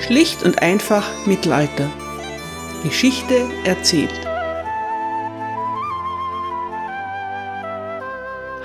Schlicht 0.00 0.42
und 0.42 0.62
einfach 0.62 1.26
Mittelalter. 1.26 1.90
Geschichte 2.82 3.48
erzählt. 3.64 4.12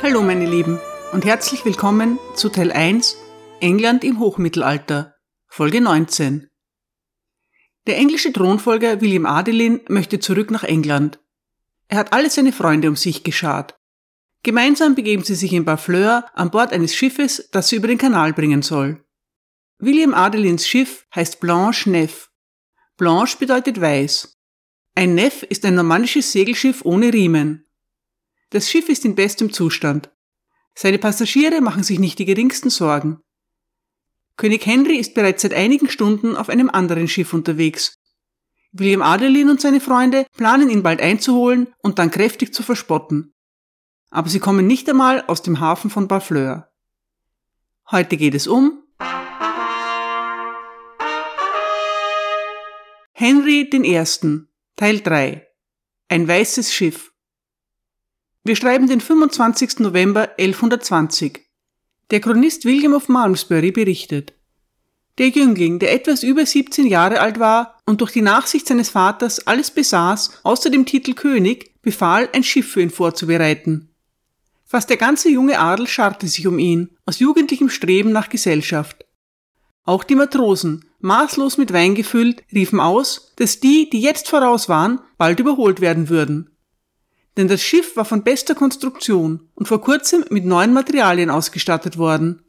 Hallo 0.02 0.22
meine 0.22 0.46
Lieben 0.50 0.80
und 1.12 1.26
herzlich 1.26 1.66
willkommen 1.66 2.20
zu 2.36 2.50
Teil 2.50 2.72
1 2.72 3.18
England 3.60 4.04
im 4.04 4.20
Hochmittelalter, 4.20 5.16
Folge 5.48 5.82
19. 5.82 6.48
Der 7.86 7.98
englische 7.98 8.32
Thronfolger 8.32 9.02
William 9.02 9.26
Adelin 9.26 9.82
möchte 9.90 10.20
zurück 10.20 10.52
nach 10.52 10.64
England. 10.64 11.20
Er 11.90 11.98
hat 11.98 12.14
alle 12.14 12.30
seine 12.30 12.54
Freunde 12.54 12.88
um 12.88 12.96
sich 12.96 13.24
geschart. 13.24 13.78
Gemeinsam 14.44 14.96
begeben 14.96 15.24
sie 15.24 15.36
sich 15.36 15.52
in 15.54 15.66
Barfleur 15.66 16.26
an 16.34 16.50
Bord 16.50 16.72
eines 16.72 16.96
Schiffes, 16.96 17.50
das 17.52 17.68
sie 17.68 17.76
über 17.76 17.88
den 17.88 17.98
Kanal 17.98 18.32
bringen 18.32 18.62
soll. 18.62 19.05
William 19.80 20.14
Adelins 20.14 20.66
Schiff 20.66 21.06
heißt 21.14 21.42
Blanche 21.42 21.90
Neff. 21.90 22.32
Blanche 22.96 23.38
bedeutet 23.38 23.82
weiß. 23.82 24.34
Ein 24.96 25.16
Neff 25.16 25.44
ist 25.44 25.66
ein 25.66 25.76
normannisches 25.76 26.32
Segelschiff 26.32 26.86
ohne 26.86 27.12
Riemen. 27.12 27.66
Das 28.52 28.70
Schiff 28.70 28.88
ist 28.88 29.04
in 29.04 29.16
bestem 29.16 29.52
Zustand. 29.52 30.10
Seine 30.76 30.98
Passagiere 30.98 31.60
machen 31.60 31.84
sich 31.84 32.00
nicht 32.00 32.20
die 32.20 32.26
geringsten 32.26 32.70
Sorgen. 32.70 33.20
König 34.38 34.66
Henry 34.66 34.96
ist 34.96 35.14
bereits 35.14 35.42
seit 35.42 35.54
einigen 35.54 35.90
Stunden 35.90 36.38
auf 36.38 36.48
einem 36.48 36.70
anderen 36.70 37.10
Schiff 37.10 37.34
unterwegs. 37.34 37.98
William 38.72 39.02
Adelin 39.02 39.50
und 39.50 39.60
seine 39.60 39.82
Freunde 39.82 40.26
planen 40.38 40.70
ihn 40.70 40.84
bald 40.84 41.02
einzuholen 41.02 41.74
und 41.80 42.00
dann 42.00 42.12
kräftig 42.12 42.54
zu 42.54 42.64
verspotten. 42.64 43.34
Aber 44.10 44.30
sie 44.30 44.40
kommen 44.40 44.68
nicht 44.68 44.90
einmal 44.90 45.22
aus 45.28 45.42
dem 45.42 45.60
Hafen 45.60 45.90
von 45.90 46.08
Barfleur. 46.08 46.72
Heute 47.92 48.16
geht 48.16 48.36
es 48.36 48.48
um 48.48 48.85
Henry 53.18 53.62
I. 53.72 54.04
Teil 54.76 55.00
3 55.00 55.48
Ein 56.10 56.28
weißes 56.28 56.74
Schiff 56.74 57.14
Wir 58.44 58.58
schreiben 58.58 58.90
den 58.90 59.00
25. 59.00 59.80
November 59.80 60.32
1120. 60.38 61.40
Der 62.12 62.20
Chronist 62.20 62.66
William 62.66 62.94
of 62.94 63.08
Malmesbury 63.08 63.72
berichtet. 63.72 64.34
Der 65.18 65.30
Jüngling, 65.30 65.80
der 65.80 65.94
etwas 65.94 66.24
über 66.24 66.46
17 66.46 66.88
Jahre 66.88 67.22
alt 67.22 67.40
war 67.40 67.78
und 67.86 68.02
durch 68.02 68.12
die 68.12 68.22
Nachsicht 68.22 68.68
seines 68.68 68.90
Vaters 68.90 69.48
alles 69.48 69.72
besaß, 69.72 70.42
außer 70.44 70.70
dem 70.70 70.86
Titel 70.86 71.14
König, 71.14 71.82
befahl, 71.82 72.28
ein 72.34 72.44
Schiff 72.44 72.70
für 72.70 72.82
ihn 72.82 72.90
vorzubereiten. 72.90 73.96
Fast 74.66 74.90
der 74.90 74.98
ganze 74.98 75.30
junge 75.30 75.58
Adel 75.58 75.88
scharrte 75.88 76.28
sich 76.28 76.48
um 76.48 76.60
ihn, 76.60 76.90
aus 77.06 77.20
jugendlichem 77.20 77.70
Streben 77.70 78.12
nach 78.12 78.28
Gesellschaft. 78.28 79.05
Auch 79.86 80.04
die 80.04 80.16
Matrosen, 80.16 80.86
maßlos 81.00 81.58
mit 81.58 81.72
Wein 81.72 81.94
gefüllt, 81.94 82.44
riefen 82.52 82.80
aus, 82.80 83.34
dass 83.36 83.60
die, 83.60 83.88
die 83.90 84.02
jetzt 84.02 84.28
voraus 84.28 84.68
waren, 84.68 85.00
bald 85.18 85.40
überholt 85.40 85.80
werden 85.80 86.10
würden. 86.10 86.50
Denn 87.38 87.48
das 87.48 87.62
Schiff 87.62 87.96
war 87.96 88.06
von 88.06 88.24
bester 88.24 88.56
Konstruktion 88.56 89.48
und 89.54 89.68
vor 89.68 89.82
kurzem 89.82 90.26
mit 90.32 90.46
neuen 90.46 90.74
Materialien 90.74 91.30
ausgestattet 91.30 91.98
worden. 92.00 92.42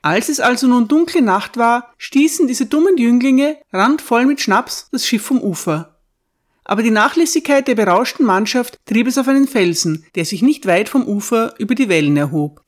Als 0.00 0.30
es 0.30 0.40
also 0.40 0.66
nun 0.66 0.88
dunkle 0.88 1.20
Nacht 1.20 1.58
war, 1.58 1.92
stießen 1.98 2.46
diese 2.46 2.66
dummen 2.66 2.96
Jünglinge, 2.96 3.58
randvoll 3.72 4.24
mit 4.24 4.40
Schnaps, 4.40 4.88
das 4.90 5.06
Schiff 5.06 5.22
vom 5.22 5.42
Ufer. 5.42 5.98
Aber 6.64 6.82
die 6.82 6.90
Nachlässigkeit 6.90 7.66
der 7.68 7.74
berauschten 7.74 8.24
Mannschaft 8.24 8.78
trieb 8.86 9.06
es 9.06 9.18
auf 9.18 9.28
einen 9.28 9.48
Felsen, 9.48 10.06
der 10.14 10.24
sich 10.24 10.40
nicht 10.40 10.66
weit 10.66 10.88
vom 10.88 11.06
Ufer 11.06 11.54
über 11.58 11.74
die 11.74 11.88
Wellen 11.88 12.16
erhob. 12.16 12.62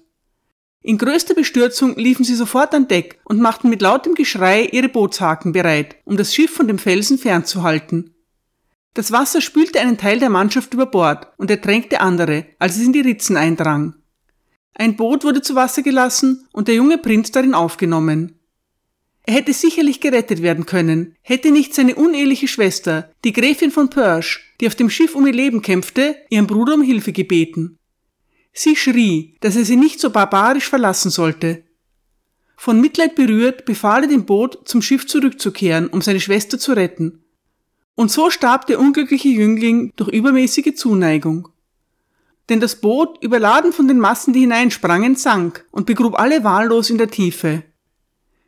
In 0.83 0.97
größter 0.97 1.35
Bestürzung 1.35 1.97
liefen 1.97 2.25
sie 2.25 2.35
sofort 2.35 2.75
an 2.75 2.89
Deck 2.89 3.21
und 3.25 3.41
machten 3.41 3.69
mit 3.69 3.83
lautem 3.83 4.15
Geschrei 4.15 4.65
ihre 4.73 4.89
Bootshaken 4.89 5.53
bereit, 5.53 5.97
um 6.05 6.17
das 6.17 6.35
Schiff 6.35 6.53
von 6.53 6.69
dem 6.69 6.79
Felsen 6.79 7.19
fernzuhalten. 7.19 8.15
Das 8.95 9.13
Wasser 9.13 9.41
spülte 9.41 9.81
einen 9.81 9.99
Teil 9.99 10.19
der 10.19 10.31
Mannschaft 10.31 10.73
über 10.75 10.87
Bord 10.87 11.29
und 11.37 11.51
ertränkte 11.51 12.01
andere, 12.01 12.47
als 12.59 12.77
es 12.77 12.83
in 12.83 12.93
die 12.93 13.03
Ritzen 13.03 13.37
eindrang. 13.37 13.95
Ein 14.75 14.97
Boot 14.97 15.25
wurde 15.25 15.43
zu 15.43 15.55
Wasser 15.55 15.83
gelassen 15.83 16.49
und 16.53 16.67
der 16.67 16.77
junge 16.77 16.97
Prinz 16.97 17.31
darin 17.31 17.55
aufgenommen. 17.55 18.41
Er 19.27 19.35
hätte 19.35 19.53
sicherlich 19.53 20.01
gerettet 20.01 20.43
werden 20.43 20.65
können, 20.65 21.15
hätte 21.21 21.51
nicht 21.51 21.75
seine 21.75 21.95
uneheliche 21.95 22.49
Schwester, 22.49 23.13
die 23.23 23.33
Gräfin 23.35 23.71
von 23.71 23.91
Persch, 23.91 24.55
die 24.61 24.67
auf 24.67 24.75
dem 24.75 24.89
Schiff 24.89 25.15
um 25.15 25.27
ihr 25.27 25.35
Leben 25.35 25.61
kämpfte, 25.61 26.17
ihren 26.31 26.47
Bruder 26.47 26.75
um 26.75 26.83
Hilfe 26.83 27.13
gebeten. 27.13 27.79
Sie 28.53 28.77
schrie, 28.77 29.37
dass 29.41 29.57
er 29.57 29.65
sie 29.65 29.77
nicht 29.77 30.01
so 30.01 30.11
barbarisch 30.11 30.69
verlassen 30.69 31.11
sollte. 31.11 31.63
Von 32.57 32.81
Mitleid 32.81 33.15
berührt, 33.15 33.65
befahl 33.65 34.03
er 34.03 34.09
dem 34.09 34.27
Boot, 34.27 34.69
zum 34.69 34.83
Schiff 34.83 35.07
zurückzukehren, 35.07 35.89
um 35.89 36.03
seine 36.03 36.21
Schwester 36.21 36.59
zu 36.59 36.73
retten. 36.73 37.25
Und 37.95 38.11
so 38.11 38.31
starb 38.31 38.67
der 38.67 38.79
unglückliche 38.79 39.29
Jüngling 39.29 39.93
durch 39.97 40.11
übermäßige 40.11 40.75
Zuneigung. 40.75 41.49
Denn 42.49 42.61
das 42.61 42.81
Boot, 42.81 43.23
überladen 43.23 43.73
von 43.73 43.89
den 43.89 43.99
Massen, 43.99 44.33
die 44.33 44.41
hineinsprangen, 44.41 45.15
sank 45.17 45.65
und 45.71 45.87
begrub 45.87 46.19
alle 46.19 46.45
wahllos 46.45 46.91
in 46.91 46.99
der 46.99 47.11
Tiefe. 47.11 47.63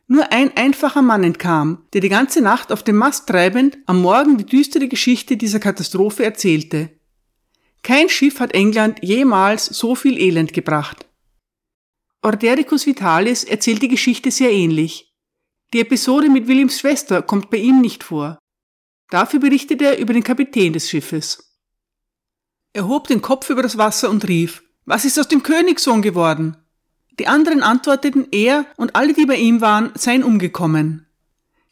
Nur 0.09 0.31
ein 0.33 0.55
einfacher 0.57 1.01
Mann 1.01 1.25
entkam, 1.25 1.87
der 1.95 2.01
die 2.01 2.11
ganze 2.11 2.43
Nacht 2.43 2.71
auf 2.73 2.83
dem 2.83 2.97
Mast 2.97 3.29
treibend 3.29 3.79
am 3.87 4.03
Morgen 4.03 4.37
die 4.37 4.45
düstere 4.45 4.89
Geschichte 4.89 5.39
dieser 5.39 5.61
Katastrophe 5.61 6.25
erzählte. 6.25 6.91
Kein 7.83 8.09
Schiff 8.09 8.39
hat 8.39 8.55
England 8.55 9.01
jemals 9.03 9.67
so 9.67 9.95
viel 9.95 10.19
Elend 10.19 10.53
gebracht. 10.53 11.07
Ordericus 12.23 12.87
Vitalis 12.87 13.43
erzählt 13.43 13.83
die 13.83 13.89
Geschichte 13.89 14.31
sehr 14.31 14.53
ähnlich. 14.53 15.13
Die 15.73 15.81
Episode 15.81 16.31
mit 16.31 16.47
Williams 16.47 16.79
Schwester 16.79 17.23
kommt 17.23 17.51
bei 17.51 17.57
ihm 17.57 17.81
nicht 17.81 18.05
vor. 18.05 18.39
Dafür 19.11 19.41
berichtet 19.41 19.83
er 19.83 19.99
über 19.99 20.13
den 20.13 20.23
Kapitän 20.23 20.73
des 20.73 20.89
Schiffes. 20.89 21.59
Er 22.73 22.87
hob 22.87 23.09
den 23.09 23.21
Kopf 23.21 23.51
über 23.51 23.63
das 23.63 23.77
Wasser 23.77 24.09
und 24.09 24.29
rief, 24.29 24.63
was 24.85 25.05
ist 25.05 25.19
aus 25.19 25.29
dem 25.29 25.43
Königssohn 25.43 26.03
geworden? 26.03 26.57
Die 27.19 27.27
anderen 27.27 27.63
antworteten, 27.63 28.29
er 28.31 28.65
und 28.77 28.97
alle, 28.97 29.13
die 29.13 29.27
bei 29.27 29.37
ihm 29.37 29.61
waren, 29.61 29.91
seien 29.95 30.23
umgekommen. 30.23 31.07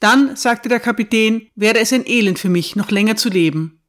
Dann, 0.01 0.37
sagte 0.37 0.69
der 0.69 0.81
Kapitän, 0.81 1.49
wäre 1.55 1.79
es 1.79 1.93
ein 1.93 2.07
Elend 2.07 2.39
für 2.39 2.49
mich, 2.49 2.77
noch 2.77 2.91
länger 2.91 3.17
zu 3.17 3.29
leben. 3.29 3.80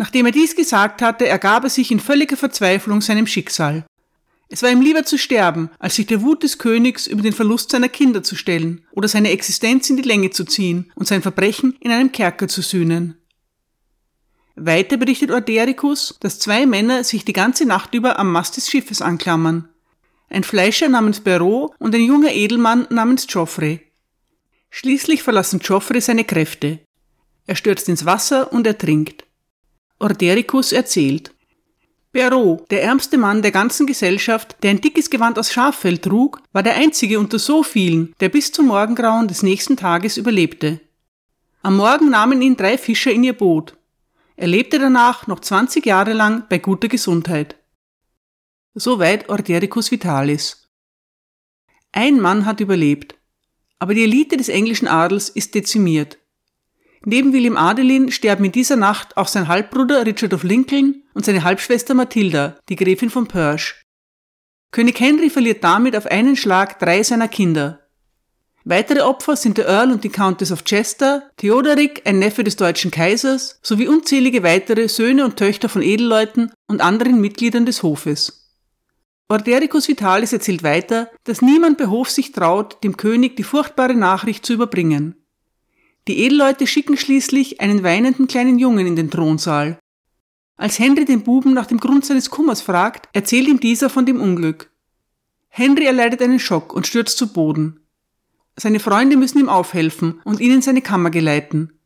Nachdem 0.00 0.24
er 0.24 0.32
dies 0.32 0.56
gesagt 0.56 1.02
hatte, 1.02 1.28
ergab 1.28 1.64
er 1.64 1.68
sich 1.68 1.90
in 1.90 2.00
völliger 2.00 2.38
Verzweiflung 2.38 3.02
seinem 3.02 3.26
Schicksal. 3.26 3.84
Es 4.48 4.62
war 4.62 4.70
ihm 4.70 4.80
lieber 4.80 5.04
zu 5.04 5.18
sterben, 5.18 5.68
als 5.78 5.96
sich 5.96 6.06
der 6.06 6.22
Wut 6.22 6.42
des 6.42 6.56
Königs 6.56 7.06
über 7.06 7.20
den 7.20 7.34
Verlust 7.34 7.70
seiner 7.70 7.90
Kinder 7.90 8.22
zu 8.22 8.34
stellen 8.34 8.82
oder 8.92 9.08
seine 9.08 9.28
Existenz 9.28 9.90
in 9.90 9.98
die 9.98 10.08
Länge 10.08 10.30
zu 10.30 10.46
ziehen 10.46 10.90
und 10.94 11.06
sein 11.06 11.20
Verbrechen 11.20 11.76
in 11.80 11.90
einem 11.90 12.12
Kerker 12.12 12.48
zu 12.48 12.62
sühnen. 12.62 13.18
Weiter 14.56 14.96
berichtet 14.96 15.32
Ordericus, 15.32 16.16
dass 16.20 16.38
zwei 16.38 16.64
Männer 16.64 17.04
sich 17.04 17.26
die 17.26 17.34
ganze 17.34 17.66
Nacht 17.66 17.92
über 17.92 18.18
am 18.18 18.32
Mast 18.32 18.56
des 18.56 18.70
Schiffes 18.70 19.02
anklammern. 19.02 19.68
Ein 20.30 20.44
Fleischer 20.44 20.88
namens 20.88 21.20
Perrault 21.20 21.72
und 21.78 21.94
ein 21.94 22.06
junger 22.06 22.32
Edelmann 22.32 22.86
namens 22.88 23.26
Geoffrey. 23.26 23.82
Schließlich 24.70 25.22
verlassen 25.22 25.58
Geoffrey 25.58 26.00
seine 26.00 26.24
Kräfte. 26.24 26.78
Er 27.46 27.54
stürzt 27.54 27.86
ins 27.90 28.06
Wasser 28.06 28.50
und 28.50 28.66
ertrinkt. 28.66 29.26
Ordericus 30.00 30.72
erzählt. 30.72 31.32
Perrault, 32.12 32.68
der 32.70 32.82
ärmste 32.82 33.18
Mann 33.18 33.42
der 33.42 33.52
ganzen 33.52 33.86
Gesellschaft, 33.86 34.56
der 34.62 34.70
ein 34.70 34.80
dickes 34.80 35.10
Gewand 35.10 35.38
aus 35.38 35.52
Schaffell 35.52 35.98
trug, 35.98 36.42
war 36.52 36.62
der 36.62 36.74
einzige 36.74 37.20
unter 37.20 37.38
so 37.38 37.62
vielen, 37.62 38.14
der 38.18 38.30
bis 38.30 38.50
zum 38.50 38.66
Morgengrauen 38.66 39.28
des 39.28 39.42
nächsten 39.42 39.76
Tages 39.76 40.16
überlebte. 40.16 40.80
Am 41.62 41.76
Morgen 41.76 42.10
nahmen 42.10 42.42
ihn 42.42 42.56
drei 42.56 42.78
Fischer 42.78 43.12
in 43.12 43.22
ihr 43.22 43.34
Boot. 43.34 43.76
Er 44.36 44.48
lebte 44.48 44.78
danach 44.78 45.26
noch 45.26 45.40
20 45.40 45.84
Jahre 45.84 46.14
lang 46.14 46.44
bei 46.48 46.58
guter 46.58 46.88
Gesundheit. 46.88 47.56
Soweit 48.74 49.28
Ordericus 49.28 49.90
Vitalis. 49.90 50.70
Ein 51.92 52.20
Mann 52.20 52.46
hat 52.46 52.60
überlebt, 52.60 53.16
aber 53.78 53.94
die 53.94 54.04
Elite 54.04 54.38
des 54.38 54.48
englischen 54.48 54.88
Adels 54.88 55.28
ist 55.28 55.54
dezimiert. 55.54 56.19
Neben 57.04 57.32
William 57.32 57.56
Adelin 57.56 58.12
sterben 58.12 58.44
in 58.44 58.52
dieser 58.52 58.76
Nacht 58.76 59.16
auch 59.16 59.28
sein 59.28 59.48
Halbbruder 59.48 60.04
Richard 60.04 60.34
of 60.34 60.42
Lincoln 60.42 61.02
und 61.14 61.24
seine 61.24 61.44
Halbschwester 61.44 61.94
Matilda, 61.94 62.58
die 62.68 62.76
Gräfin 62.76 63.08
von 63.08 63.26
Perche. 63.26 63.74
König 64.70 65.00
Henry 65.00 65.30
verliert 65.30 65.64
damit 65.64 65.96
auf 65.96 66.06
einen 66.06 66.36
Schlag 66.36 66.78
drei 66.78 67.02
seiner 67.02 67.28
Kinder. 67.28 67.80
Weitere 68.64 69.00
Opfer 69.00 69.36
sind 69.36 69.56
der 69.56 69.66
Earl 69.66 69.90
und 69.90 70.04
die 70.04 70.10
Countess 70.10 70.52
of 70.52 70.64
Chester, 70.64 71.30
Theodoric, 71.38 72.02
ein 72.04 72.18
Neffe 72.18 72.44
des 72.44 72.56
deutschen 72.56 72.90
Kaisers, 72.90 73.58
sowie 73.62 73.88
unzählige 73.88 74.42
weitere 74.42 74.86
Söhne 74.88 75.24
und 75.24 75.36
Töchter 75.36 75.70
von 75.70 75.80
Edelleuten 75.80 76.52
und 76.68 76.82
anderen 76.82 77.22
Mitgliedern 77.22 77.64
des 77.64 77.82
Hofes. 77.82 78.52
Ordericus 79.30 79.88
Vitalis 79.88 80.34
erzählt 80.34 80.62
weiter, 80.62 81.08
dass 81.24 81.40
niemand 81.40 81.78
bei 81.78 81.86
Hof 81.86 82.10
sich 82.10 82.32
traut, 82.32 82.84
dem 82.84 82.96
König 82.96 83.36
die 83.36 83.44
furchtbare 83.44 83.94
Nachricht 83.94 84.44
zu 84.44 84.52
überbringen. 84.52 85.19
Die 86.10 86.24
Edelleute 86.24 86.66
schicken 86.66 86.96
schließlich 86.96 87.60
einen 87.60 87.84
weinenden 87.84 88.26
kleinen 88.26 88.58
Jungen 88.58 88.84
in 88.84 88.96
den 88.96 89.12
Thronsaal. 89.12 89.78
Als 90.56 90.80
Henry 90.80 91.04
den 91.04 91.22
Buben 91.22 91.54
nach 91.54 91.66
dem 91.66 91.78
Grund 91.78 92.04
seines 92.04 92.30
Kummers 92.30 92.62
fragt, 92.62 93.08
erzählt 93.12 93.46
ihm 93.46 93.60
dieser 93.60 93.88
von 93.88 94.06
dem 94.06 94.20
Unglück. 94.20 94.72
Henry 95.50 95.84
erleidet 95.84 96.20
einen 96.20 96.40
Schock 96.40 96.72
und 96.72 96.88
stürzt 96.88 97.16
zu 97.16 97.32
Boden. 97.32 97.78
seine 98.56 98.80
Freunde 98.80 99.16
müssen 99.16 99.38
ihm 99.38 99.48
aufhelfen 99.48 100.20
und 100.24 100.40
ihn 100.40 100.50
in 100.50 100.62
seine 100.62 100.82
Kammer 100.82 101.10
geleiten. 101.10 101.78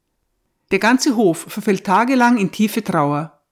Der 0.70 0.78
ganze 0.78 1.16
Hof 1.16 1.44
verfällt 1.46 1.84
tagelang 1.84 2.38
in 2.38 2.50
tiefe 2.50 2.82
Trauer. 2.82 3.42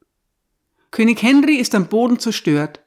König 0.90 1.22
Henry 1.22 1.56
ist 1.56 1.74
am 1.74 1.88
Boden 1.88 2.18
zerstört. 2.18 2.80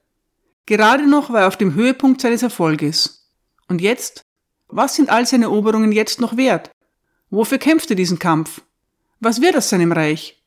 Gerade 0.65 1.07
noch 1.07 1.29
war 1.29 1.41
er 1.41 1.47
auf 1.47 1.57
dem 1.57 1.75
Höhepunkt 1.75 2.19
seines 2.19 2.41
Erfolges. 2.41 3.29
Und 3.67 3.79
jetzt? 3.79 4.23
Was 4.69 4.95
sind 4.95 5.11
all 5.11 5.27
seine 5.27 5.45
Eroberungen 5.45 5.91
jetzt 5.91 6.19
noch 6.19 6.35
wert? 6.35 6.71
Wofür 7.35 7.57
kämpft 7.57 7.89
er 7.89 7.97
diesen 7.97 8.17
Kampf? 8.17 8.61
Was 9.19 9.41
wird 9.41 9.57
aus 9.57 9.67
seinem 9.67 9.91
Reich? 9.91 10.41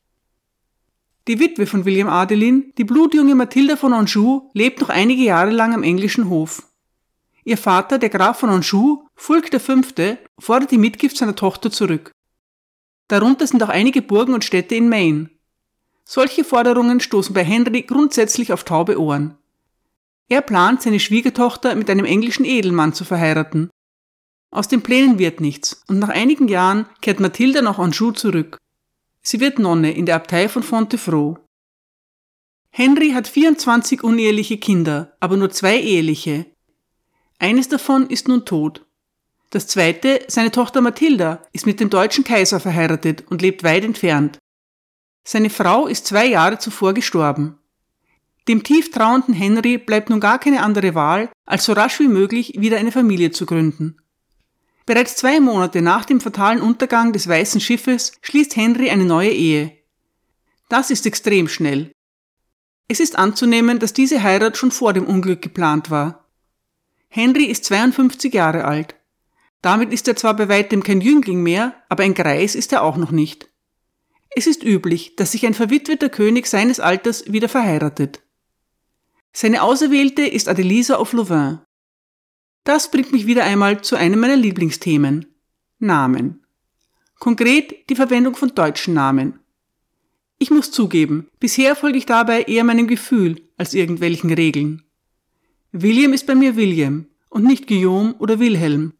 Die 1.27 1.39
Witwe 1.39 1.67
von 1.67 1.85
William 1.85 2.07
Adelin, 2.07 2.73
die 2.79 2.83
blutjunge 2.83 3.35
Mathilda 3.35 3.75
von 3.75 3.93
Anjou, 3.93 4.49
lebt 4.55 4.81
noch 4.81 4.89
einige 4.89 5.21
Jahre 5.21 5.51
lang 5.51 5.75
am 5.75 5.83
englischen 5.83 6.29
Hof. 6.29 6.63
Ihr 7.43 7.59
Vater, 7.59 7.99
der 7.99 8.09
Graf 8.09 8.39
von 8.39 8.49
Anjou, 8.49 9.03
Fulk 9.13 9.49
V., 9.61 9.83
fordert 10.39 10.71
die 10.71 10.79
Mitgift 10.79 11.15
seiner 11.15 11.35
Tochter 11.35 11.69
zurück. 11.69 12.11
Darunter 13.07 13.45
sind 13.45 13.61
auch 13.61 13.69
einige 13.69 14.01
Burgen 14.01 14.33
und 14.33 14.43
Städte 14.43 14.73
in 14.73 14.89
Maine. 14.89 15.29
Solche 16.05 16.43
Forderungen 16.43 17.01
stoßen 17.01 17.35
bei 17.35 17.43
Henry 17.43 17.83
grundsätzlich 17.83 18.51
auf 18.51 18.63
taube 18.63 18.99
Ohren. 18.99 19.37
Er 20.27 20.41
plant, 20.41 20.81
seine 20.81 20.99
Schwiegertochter 20.99 21.75
mit 21.75 21.87
einem 21.87 22.05
englischen 22.05 22.45
Edelmann 22.45 22.93
zu 22.93 23.05
verheiraten. 23.05 23.69
Aus 24.51 24.67
den 24.67 24.81
Plänen 24.81 25.19
wird 25.19 25.41
nichts, 25.41 25.83
und 25.87 25.99
nach 25.99 26.09
einigen 26.09 26.47
Jahren 26.47 26.87
kehrt 27.01 27.19
Mathilda 27.19 27.61
nach 27.61 27.77
Anjou 27.77 28.11
zurück. 28.11 28.57
Sie 29.21 29.39
wird 29.39 29.59
Nonne 29.59 29.91
in 29.91 30.05
der 30.05 30.15
Abtei 30.15 30.49
von 30.49 30.63
Fontevraud. 30.63 31.39
Henry 32.71 33.11
hat 33.11 33.27
24 33.27 34.03
uneheliche 34.03 34.57
Kinder, 34.57 35.15
aber 35.19 35.37
nur 35.37 35.49
zwei 35.49 35.79
eheliche. 35.79 36.45
Eines 37.37 37.67
davon 37.67 38.07
ist 38.07 38.27
nun 38.27 38.45
tot. 38.45 38.85
Das 39.51 39.67
zweite, 39.67 40.21
seine 40.27 40.51
Tochter 40.51 40.81
Mathilda, 40.81 41.43
ist 41.53 41.65
mit 41.65 41.79
dem 41.79 41.89
deutschen 41.89 42.23
Kaiser 42.23 42.59
verheiratet 42.59 43.25
und 43.29 43.41
lebt 43.41 43.63
weit 43.63 43.83
entfernt. 43.83 44.37
Seine 45.23 45.49
Frau 45.49 45.87
ist 45.87 46.05
zwei 46.05 46.27
Jahre 46.27 46.59
zuvor 46.59 46.93
gestorben. 46.93 47.57
Dem 48.47 48.63
tief 48.63 48.91
trauernden 48.91 49.33
Henry 49.33 49.77
bleibt 49.77 50.09
nun 50.09 50.19
gar 50.19 50.39
keine 50.39 50.63
andere 50.63 50.95
Wahl, 50.95 51.29
als 51.45 51.65
so 51.65 51.73
rasch 51.73 51.99
wie 51.99 52.07
möglich 52.07 52.53
wieder 52.57 52.77
eine 52.77 52.91
Familie 52.91 53.31
zu 53.31 53.45
gründen. 53.45 53.97
Bereits 54.89 55.17
zwei 55.17 55.39
Monate 55.39 55.83
nach 55.83 56.03
dem 56.03 56.19
fatalen 56.19 56.63
Untergang 56.63 57.13
des 57.13 57.27
Weißen 57.27 57.61
Schiffes 57.61 58.13
schließt 58.23 58.55
Henry 58.55 58.89
eine 58.89 59.05
neue 59.05 59.29
Ehe. 59.29 59.77
Das 60.67 60.89
ist 60.89 61.05
extrem 61.05 61.47
schnell. 61.47 61.91
Es 62.87 62.99
ist 62.99 63.15
anzunehmen, 63.15 63.77
dass 63.77 63.93
diese 63.93 64.23
Heirat 64.23 64.57
schon 64.57 64.71
vor 64.71 64.93
dem 64.93 65.05
Unglück 65.05 65.43
geplant 65.43 65.91
war. 65.91 66.25
Henry 67.07 67.43
ist 67.43 67.65
52 67.65 68.33
Jahre 68.33 68.65
alt. 68.65 68.95
Damit 69.61 69.93
ist 69.93 70.07
er 70.07 70.15
zwar 70.15 70.35
bei 70.35 70.49
weitem 70.49 70.81
kein 70.81 71.01
Jüngling 71.01 71.43
mehr, 71.43 71.75
aber 71.87 72.01
ein 72.01 72.15
Greis 72.15 72.55
ist 72.55 72.73
er 72.73 72.81
auch 72.81 72.97
noch 72.97 73.11
nicht. 73.11 73.47
Es 74.31 74.47
ist 74.47 74.63
üblich, 74.63 75.15
dass 75.15 75.33
sich 75.33 75.45
ein 75.45 75.53
verwitweter 75.53 76.09
König 76.09 76.47
seines 76.47 76.79
Alters 76.79 77.31
wieder 77.31 77.47
verheiratet. 77.47 78.23
Seine 79.33 79.61
Auserwählte 79.61 80.23
ist 80.23 80.49
Adelisa 80.49 80.97
of 80.97 81.13
Louvain. 81.13 81.59
Das 82.69 82.91
bringt 82.91 83.11
mich 83.11 83.25
wieder 83.25 83.45
einmal 83.45 83.81
zu 83.81 83.95
einem 83.95 84.19
meiner 84.19 84.35
Lieblingsthemen. 84.35 85.25
Namen. 85.79 86.45
Konkret 87.17 87.89
die 87.89 87.95
Verwendung 87.95 88.35
von 88.35 88.53
deutschen 88.53 88.93
Namen. 88.93 89.39
Ich 90.37 90.51
muss 90.51 90.69
zugeben, 90.69 91.29
bisher 91.39 91.75
folge 91.75 91.97
ich 91.97 92.05
dabei 92.05 92.43
eher 92.43 92.63
meinem 92.63 92.85
Gefühl 92.85 93.41
als 93.57 93.73
irgendwelchen 93.73 94.31
Regeln. 94.31 94.83
William 95.71 96.13
ist 96.13 96.27
bei 96.27 96.35
mir 96.35 96.55
William 96.57 97.07
und 97.29 97.43
nicht 97.43 97.65
Guillaume 97.65 98.13
oder 98.19 98.39
Wilhelm. 98.39 98.93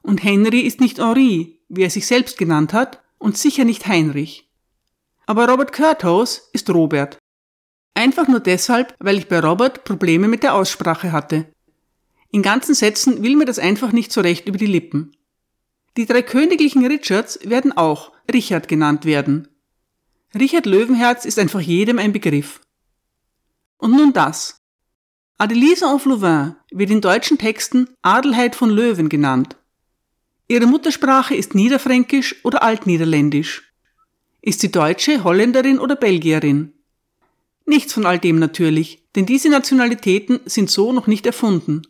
Und 0.00 0.24
Henry 0.24 0.60
ist 0.60 0.80
nicht 0.80 0.96
Henri, 0.96 1.60
wie 1.68 1.82
er 1.82 1.90
sich 1.90 2.06
selbst 2.06 2.38
genannt 2.38 2.72
hat, 2.72 3.02
und 3.18 3.36
sicher 3.36 3.66
nicht 3.66 3.86
Heinrich. 3.86 4.48
Aber 5.26 5.46
Robert 5.46 5.74
Curthouse 5.74 6.48
ist 6.54 6.70
Robert. 6.70 7.18
Einfach 7.92 8.28
nur 8.28 8.40
deshalb, 8.40 8.94
weil 8.98 9.18
ich 9.18 9.28
bei 9.28 9.40
Robert 9.40 9.84
Probleme 9.84 10.26
mit 10.26 10.42
der 10.42 10.54
Aussprache 10.54 11.12
hatte. 11.12 11.52
In 12.30 12.42
ganzen 12.42 12.74
Sätzen 12.74 13.22
will 13.22 13.36
mir 13.36 13.46
das 13.46 13.58
einfach 13.58 13.92
nicht 13.92 14.12
so 14.12 14.20
recht 14.20 14.48
über 14.48 14.58
die 14.58 14.66
Lippen. 14.66 15.16
Die 15.96 16.06
drei 16.06 16.22
königlichen 16.22 16.84
Richards 16.86 17.38
werden 17.42 17.72
auch 17.72 18.12
Richard 18.32 18.68
genannt 18.68 19.04
werden. 19.04 19.48
Richard 20.34 20.66
Löwenherz 20.66 21.24
ist 21.24 21.38
einfach 21.38 21.60
jedem 21.60 21.98
ein 21.98 22.12
Begriff. 22.12 22.60
Und 23.78 23.92
nun 23.92 24.12
das. 24.12 24.60
Adelise 25.38 25.86
Louvain 26.04 26.56
wird 26.70 26.90
in 26.90 27.00
deutschen 27.00 27.38
Texten 27.38 27.88
Adelheid 28.02 28.54
von 28.54 28.70
Löwen 28.70 29.08
genannt. 29.08 29.56
Ihre 30.48 30.66
Muttersprache 30.66 31.34
ist 31.34 31.54
Niederfränkisch 31.54 32.44
oder 32.44 32.62
Altniederländisch. 32.62 33.72
Ist 34.40 34.60
sie 34.60 34.70
Deutsche, 34.70 35.24
Holländerin 35.24 35.78
oder 35.78 35.96
Belgierin? 35.96 36.74
Nichts 37.66 37.92
von 37.92 38.06
all 38.06 38.18
dem 38.18 38.38
natürlich, 38.38 39.06
denn 39.14 39.26
diese 39.26 39.48
Nationalitäten 39.48 40.40
sind 40.46 40.70
so 40.70 40.92
noch 40.92 41.06
nicht 41.06 41.26
erfunden. 41.26 41.82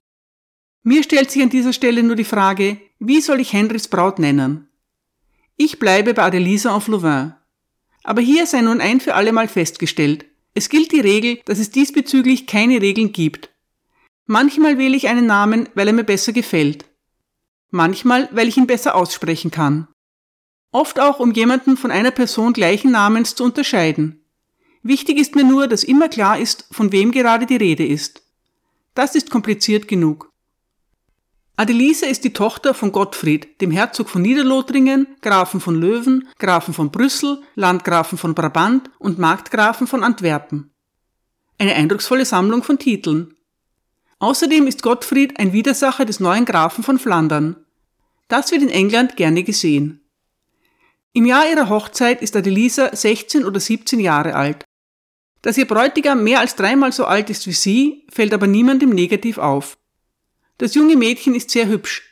Mir 0.88 1.02
stellt 1.02 1.30
sich 1.30 1.42
an 1.42 1.50
dieser 1.50 1.74
Stelle 1.74 2.02
nur 2.02 2.16
die 2.16 2.24
Frage, 2.24 2.78
wie 2.98 3.20
soll 3.20 3.40
ich 3.40 3.52
Henrys 3.52 3.88
Braut 3.88 4.18
nennen? 4.18 4.70
Ich 5.58 5.78
bleibe 5.78 6.14
bei 6.14 6.22
Adelisa 6.22 6.74
of 6.74 6.88
Louvain. 6.88 7.34
Aber 8.04 8.22
hier 8.22 8.46
sei 8.46 8.62
nun 8.62 8.80
ein 8.80 8.98
für 8.98 9.14
alle 9.14 9.32
Mal 9.32 9.48
festgestellt. 9.48 10.24
Es 10.54 10.70
gilt 10.70 10.92
die 10.92 11.00
Regel, 11.00 11.40
dass 11.44 11.58
es 11.58 11.70
diesbezüglich 11.70 12.46
keine 12.46 12.80
Regeln 12.80 13.12
gibt. 13.12 13.50
Manchmal 14.24 14.78
wähle 14.78 14.96
ich 14.96 15.08
einen 15.08 15.26
Namen, 15.26 15.68
weil 15.74 15.88
er 15.88 15.92
mir 15.92 16.04
besser 16.04 16.32
gefällt. 16.32 16.86
Manchmal, 17.68 18.30
weil 18.32 18.48
ich 18.48 18.56
ihn 18.56 18.66
besser 18.66 18.94
aussprechen 18.94 19.50
kann. 19.50 19.88
Oft 20.72 21.00
auch, 21.00 21.20
um 21.20 21.32
jemanden 21.32 21.76
von 21.76 21.90
einer 21.90 22.12
Person 22.12 22.54
gleichen 22.54 22.92
Namens 22.92 23.34
zu 23.34 23.44
unterscheiden. 23.44 24.24
Wichtig 24.82 25.18
ist 25.18 25.34
mir 25.34 25.44
nur, 25.44 25.66
dass 25.66 25.84
immer 25.84 26.08
klar 26.08 26.38
ist, 26.38 26.66
von 26.70 26.92
wem 26.92 27.12
gerade 27.12 27.44
die 27.44 27.56
Rede 27.56 27.86
ist. 27.86 28.22
Das 28.94 29.14
ist 29.14 29.28
kompliziert 29.28 29.86
genug. 29.86 30.28
Adelise 31.58 32.06
ist 32.06 32.22
die 32.22 32.32
Tochter 32.32 32.72
von 32.72 32.92
Gottfried, 32.92 33.60
dem 33.60 33.72
Herzog 33.72 34.08
von 34.08 34.22
Niederlothringen, 34.22 35.08
Grafen 35.22 35.60
von 35.60 35.74
Löwen, 35.74 36.28
Grafen 36.38 36.72
von 36.72 36.92
Brüssel, 36.92 37.42
Landgrafen 37.56 38.16
von 38.16 38.32
Brabant 38.32 38.88
und 39.00 39.18
Markgrafen 39.18 39.88
von 39.88 40.04
Antwerpen. 40.04 40.70
Eine 41.58 41.74
eindrucksvolle 41.74 42.24
Sammlung 42.24 42.62
von 42.62 42.78
Titeln. 42.78 43.34
Außerdem 44.20 44.68
ist 44.68 44.84
Gottfried 44.84 45.40
ein 45.40 45.52
Widersacher 45.52 46.04
des 46.04 46.20
neuen 46.20 46.44
Grafen 46.44 46.84
von 46.84 46.96
Flandern. 46.96 47.56
Das 48.28 48.52
wird 48.52 48.62
in 48.62 48.70
England 48.70 49.16
gerne 49.16 49.42
gesehen. 49.42 50.08
Im 51.12 51.26
Jahr 51.26 51.50
ihrer 51.50 51.68
Hochzeit 51.68 52.22
ist 52.22 52.36
Adelisa 52.36 52.94
16 52.94 53.44
oder 53.44 53.58
17 53.58 53.98
Jahre 53.98 54.36
alt. 54.36 54.64
Dass 55.42 55.58
ihr 55.58 55.66
Bräutigam 55.66 56.22
mehr 56.22 56.38
als 56.38 56.54
dreimal 56.54 56.92
so 56.92 57.04
alt 57.04 57.30
ist 57.30 57.48
wie 57.48 57.52
sie, 57.52 58.06
fällt 58.12 58.32
aber 58.32 58.46
niemandem 58.46 58.90
negativ 58.90 59.38
auf. 59.38 59.76
Das 60.58 60.74
junge 60.74 60.96
Mädchen 60.96 61.34
ist 61.34 61.50
sehr 61.50 61.68
hübsch. 61.68 62.02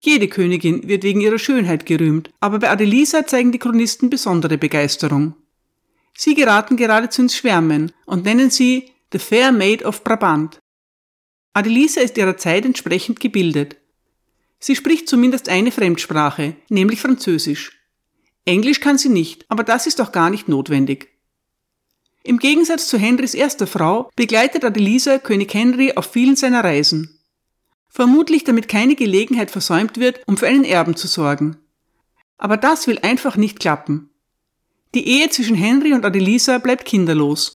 Jede 0.00 0.28
Königin 0.28 0.88
wird 0.88 1.04
wegen 1.04 1.20
ihrer 1.20 1.38
Schönheit 1.38 1.86
gerühmt, 1.86 2.30
aber 2.40 2.58
bei 2.58 2.70
Adelisa 2.70 3.26
zeigen 3.26 3.52
die 3.52 3.58
Chronisten 3.58 4.10
besondere 4.10 4.58
Begeisterung. 4.58 5.34
Sie 6.14 6.34
geraten 6.34 6.76
geradezu 6.76 7.22
ins 7.22 7.36
Schwärmen 7.36 7.92
und 8.04 8.24
nennen 8.24 8.50
sie 8.50 8.90
The 9.12 9.18
Fair 9.18 9.52
Maid 9.52 9.84
of 9.84 10.04
Brabant. 10.04 10.60
Adelisa 11.54 12.00
ist 12.00 12.18
ihrer 12.18 12.36
Zeit 12.36 12.64
entsprechend 12.64 13.20
gebildet. 13.20 13.76
Sie 14.58 14.76
spricht 14.76 15.08
zumindest 15.08 15.48
eine 15.48 15.72
Fremdsprache, 15.72 16.56
nämlich 16.68 17.00
Französisch. 17.00 17.78
Englisch 18.44 18.80
kann 18.80 18.98
sie 18.98 19.08
nicht, 19.08 19.44
aber 19.48 19.62
das 19.62 19.86
ist 19.86 20.00
auch 20.00 20.12
gar 20.12 20.30
nicht 20.30 20.48
notwendig. 20.48 21.08
Im 22.24 22.38
Gegensatz 22.38 22.88
zu 22.88 22.98
Henrys 22.98 23.34
erster 23.34 23.66
Frau 23.66 24.10
begleitet 24.16 24.64
Adelisa 24.64 25.18
König 25.18 25.52
Henry 25.54 25.92
auf 25.94 26.10
vielen 26.12 26.36
seiner 26.36 26.62
Reisen. 26.62 27.18
Vermutlich 27.94 28.42
damit 28.44 28.68
keine 28.68 28.94
Gelegenheit 28.94 29.50
versäumt 29.50 29.98
wird, 29.98 30.22
um 30.26 30.38
für 30.38 30.46
einen 30.46 30.64
Erben 30.64 30.96
zu 30.96 31.06
sorgen. 31.06 31.58
Aber 32.38 32.56
das 32.56 32.86
will 32.86 32.98
einfach 32.98 33.36
nicht 33.36 33.60
klappen. 33.60 34.08
Die 34.94 35.06
Ehe 35.06 35.28
zwischen 35.28 35.56
Henry 35.56 35.92
und 35.92 36.04
Adelisa 36.04 36.56
bleibt 36.56 36.86
kinderlos. 36.86 37.52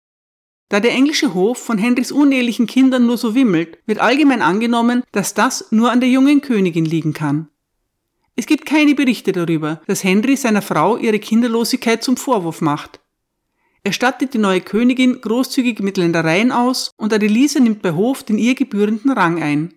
Da 0.69 0.79
der 0.79 0.91
englische 0.91 1.35
Hof 1.35 1.59
von 1.59 1.77
Henrys 1.77 2.11
unehelichen 2.11 2.65
Kindern 2.65 3.05
nur 3.05 3.19
so 3.19 3.35
wimmelt, 3.35 3.77
wird 3.85 3.99
allgemein 3.99 4.41
angenommen, 4.41 5.03
dass 5.11 5.35
das 5.35 5.71
nur 5.71 5.91
an 5.91 5.99
der 5.99 6.09
jungen 6.09 6.41
Königin 6.41 6.85
liegen 6.85 7.13
kann. 7.13 7.47
Es 8.35 8.47
gibt 8.47 8.65
keine 8.65 8.95
Berichte 8.95 9.33
darüber, 9.33 9.81
dass 9.85 10.03
Henry 10.03 10.35
seiner 10.35 10.63
Frau 10.63 10.97
ihre 10.97 11.19
Kinderlosigkeit 11.19 12.03
zum 12.03 12.17
Vorwurf 12.17 12.61
macht. 12.61 12.99
Er 13.83 13.93
stattet 13.93 14.33
die 14.33 14.39
neue 14.39 14.61
Königin 14.61 15.21
großzügig 15.21 15.79
mit 15.81 15.97
Ländereien 15.97 16.51
aus 16.51 16.91
und 16.97 17.13
Adelisa 17.13 17.59
nimmt 17.59 17.83
bei 17.83 17.91
Hof 17.91 18.23
den 18.23 18.39
ihr 18.39 18.55
gebührenden 18.55 19.11
Rang 19.11 19.43
ein. 19.43 19.75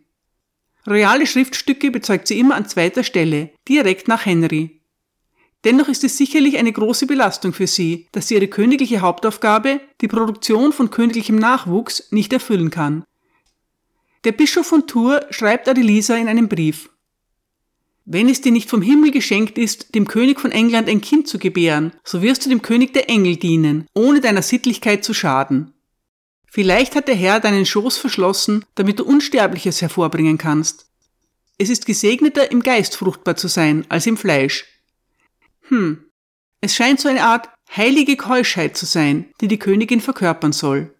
Royale 0.87 1.27
Schriftstücke 1.27 1.91
bezeugt 1.91 2.29
sie 2.29 2.39
immer 2.39 2.55
an 2.55 2.69
zweiter 2.69 3.03
Stelle, 3.03 3.51
direkt 3.69 4.09
nach 4.09 4.25
Henry. 4.25 4.81
Dennoch 5.65 5.89
ist 5.89 6.05
es 6.05 6.17
sicherlich 6.17 6.59
eine 6.59 6.73
große 6.73 7.07
Belastung 7.07 7.53
für 7.53 7.67
sie, 7.67 8.07
dass 8.13 8.29
sie 8.29 8.37
ihre 8.37 8.47
königliche 8.47 9.01
Hauptaufgabe, 9.01 9.81
die 10.01 10.07
Produktion 10.07 10.73
von 10.73 10.91
königlichem 10.91 11.37
Nachwuchs, 11.37 12.13
nicht 12.13 12.33
erfüllen 12.33 12.71
kann. 12.71 13.05
Der 14.25 14.33
Bischof 14.33 14.67
von 14.67 14.87
Tours 14.87 15.25
schreibt 15.31 15.69
Adelisa 15.69 16.17
in 16.17 16.29
einem 16.29 16.49
Brief. 16.49 16.91
wenn 18.09 18.29
es 18.29 18.41
dir 18.41 18.53
nicht 18.53 18.71
vom 18.71 18.83
Himmel 18.83 19.11
geschenkt 19.11 19.59
ist, 19.59 19.97
dem 19.97 20.07
König 20.07 20.39
von 20.39 20.53
England 20.53 20.89
ein 20.89 21.01
Kind 21.01 21.27
zu 21.27 21.41
gebären, 21.41 21.93
so 22.05 22.23
wirst 22.23 22.47
du 22.47 22.49
dem 22.49 22.63
König 22.63 22.93
der 22.93 23.11
Engel 23.11 23.35
dienen, 23.35 23.89
ohne 23.95 24.21
deiner 24.21 24.43
Sittlichkeit 24.43 25.05
zu 25.05 25.13
schaden. 25.13 25.73
Vielleicht 26.47 26.95
hat 26.95 27.09
der 27.09 27.15
Herr 27.15 27.41
deinen 27.41 27.67
Schoß 27.67 27.99
verschlossen, 27.99 28.65
damit 28.75 28.99
du 28.99 29.05
Unsterbliches 29.05 29.83
hervorbringen 29.83 30.39
kannst. 30.39 30.87
Es 31.59 31.69
ist 31.71 31.87
gesegneter, 31.87 32.51
im 32.51 32.63
Geist 32.63 32.97
fruchtbar 32.97 33.37
zu 33.37 33.49
sein, 33.49 33.85
als 33.89 34.07
im 34.07 34.17
Fleisch. 34.17 34.65
Hm, 35.69 36.07
es 36.61 36.75
scheint 36.75 37.01
so 37.01 37.09
eine 37.09 37.25
Art 37.25 37.49
heilige 37.75 38.17
Keuschheit 38.17 38.77
zu 38.77 38.87
sein, 38.87 39.27
die 39.41 39.49
die 39.49 39.59
Königin 39.59 40.01
verkörpern 40.01 40.53
soll. 40.53 40.95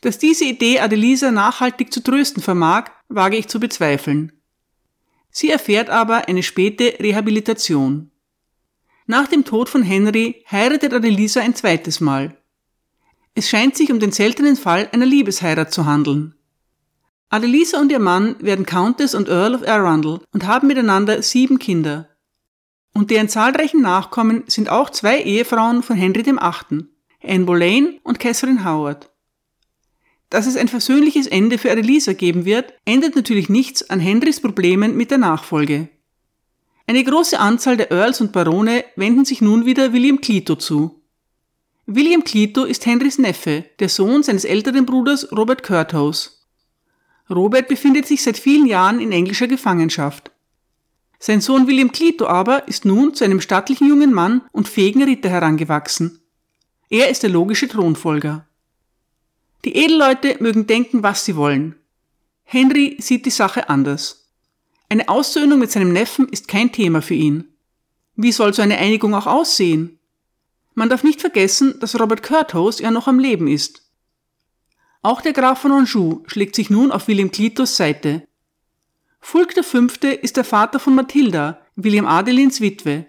Dass 0.00 0.18
diese 0.18 0.44
Idee 0.44 0.80
Adelisa 0.80 1.30
nachhaltig 1.30 1.92
zu 1.92 2.02
trösten 2.02 2.42
vermag, 2.42 2.90
wage 3.08 3.36
ich 3.36 3.48
zu 3.48 3.60
bezweifeln. 3.60 4.32
Sie 5.30 5.50
erfährt 5.50 5.90
aber 5.90 6.28
eine 6.28 6.42
späte 6.42 6.96
Rehabilitation. 7.00 8.10
Nach 9.06 9.28
dem 9.28 9.44
Tod 9.44 9.68
von 9.68 9.82
Henry 9.82 10.44
heiratet 10.50 10.92
Adelisa 10.92 11.40
ein 11.40 11.54
zweites 11.54 12.00
Mal. 12.00 12.39
Es 13.40 13.48
scheint 13.48 13.74
sich 13.74 13.90
um 13.90 13.98
den 13.98 14.12
seltenen 14.12 14.54
Fall 14.54 14.90
einer 14.92 15.06
Liebesheirat 15.06 15.72
zu 15.72 15.86
handeln. 15.86 16.34
Adelisa 17.30 17.80
und 17.80 17.90
ihr 17.90 17.98
Mann 17.98 18.36
werden 18.40 18.66
Countess 18.66 19.14
und 19.14 19.30
Earl 19.30 19.54
of 19.54 19.66
Arundel 19.66 20.20
und 20.34 20.46
haben 20.46 20.66
miteinander 20.66 21.22
sieben 21.22 21.58
Kinder. 21.58 22.10
Und 22.92 23.10
deren 23.10 23.30
zahlreichen 23.30 23.80
Nachkommen 23.80 24.44
sind 24.46 24.68
auch 24.68 24.90
zwei 24.90 25.22
Ehefrauen 25.22 25.82
von 25.82 25.96
Henry 25.96 26.26
VIII., 26.26 26.84
Anne 27.22 27.44
Boleyn 27.46 27.98
und 28.02 28.20
Catherine 28.20 28.62
Howard. 28.62 29.10
Dass 30.28 30.46
es 30.46 30.58
ein 30.58 30.68
versöhnliches 30.68 31.26
Ende 31.26 31.56
für 31.56 31.72
Adelisa 31.72 32.12
geben 32.12 32.44
wird, 32.44 32.74
ändert 32.84 33.16
natürlich 33.16 33.48
nichts 33.48 33.88
an 33.88 34.00
Henrys 34.00 34.42
Problemen 34.42 34.98
mit 34.98 35.10
der 35.10 35.16
Nachfolge. 35.16 35.88
Eine 36.86 37.02
große 37.02 37.40
Anzahl 37.40 37.78
der 37.78 37.90
Earls 37.90 38.20
und 38.20 38.32
Barone 38.32 38.84
wenden 38.96 39.24
sich 39.24 39.40
nun 39.40 39.64
wieder 39.64 39.94
William 39.94 40.20
Clito 40.20 40.56
zu. 40.56 40.99
William 41.92 42.22
Clito 42.22 42.66
ist 42.66 42.86
Henrys 42.86 43.18
Neffe, 43.18 43.64
der 43.80 43.88
Sohn 43.88 44.22
seines 44.22 44.44
älteren 44.44 44.86
Bruders 44.86 45.26
Robert 45.32 45.64
Curthose. 45.64 46.30
Robert 47.28 47.66
befindet 47.66 48.06
sich 48.06 48.22
seit 48.22 48.38
vielen 48.38 48.66
Jahren 48.66 49.00
in 49.00 49.10
englischer 49.10 49.48
Gefangenschaft. 49.48 50.30
Sein 51.18 51.40
Sohn 51.40 51.66
William 51.66 51.90
Clito 51.90 52.28
aber 52.28 52.68
ist 52.68 52.84
nun 52.84 53.12
zu 53.14 53.24
einem 53.24 53.40
stattlichen 53.40 53.88
jungen 53.88 54.14
Mann 54.14 54.42
und 54.52 54.68
fähigen 54.68 55.02
Ritter 55.02 55.30
herangewachsen. 55.30 56.20
Er 56.90 57.10
ist 57.10 57.24
der 57.24 57.30
logische 57.30 57.66
Thronfolger. 57.66 58.46
Die 59.64 59.74
Edelleute 59.74 60.36
mögen 60.38 60.68
denken, 60.68 61.02
was 61.02 61.24
sie 61.24 61.34
wollen. 61.34 61.74
Henry 62.44 62.98
sieht 63.00 63.26
die 63.26 63.30
Sache 63.30 63.68
anders. 63.68 64.30
Eine 64.88 65.08
Aussöhnung 65.08 65.58
mit 65.58 65.72
seinem 65.72 65.92
Neffen 65.92 66.28
ist 66.28 66.46
kein 66.46 66.70
Thema 66.70 67.02
für 67.02 67.14
ihn. 67.14 67.48
Wie 68.14 68.30
soll 68.30 68.54
so 68.54 68.62
eine 68.62 68.78
Einigung 68.78 69.12
auch 69.12 69.26
aussehen? 69.26 69.99
Man 70.80 70.88
darf 70.88 71.04
nicht 71.04 71.20
vergessen, 71.20 71.78
dass 71.78 72.00
Robert 72.00 72.22
Curthose 72.22 72.82
ja 72.82 72.90
noch 72.90 73.06
am 73.06 73.18
Leben 73.18 73.48
ist. 73.48 73.82
Auch 75.02 75.20
der 75.20 75.34
Graf 75.34 75.60
von 75.60 75.72
Anjou 75.72 76.22
schlägt 76.26 76.54
sich 76.54 76.70
nun 76.70 76.90
auf 76.90 77.06
William 77.06 77.30
Clitos 77.30 77.76
Seite. 77.76 78.26
Fulk 79.20 79.52
V. 79.62 79.78
ist 80.22 80.38
der 80.38 80.44
Vater 80.44 80.80
von 80.80 80.94
Mathilda, 80.94 81.60
William 81.76 82.06
Adelins 82.06 82.62
Witwe. 82.62 83.04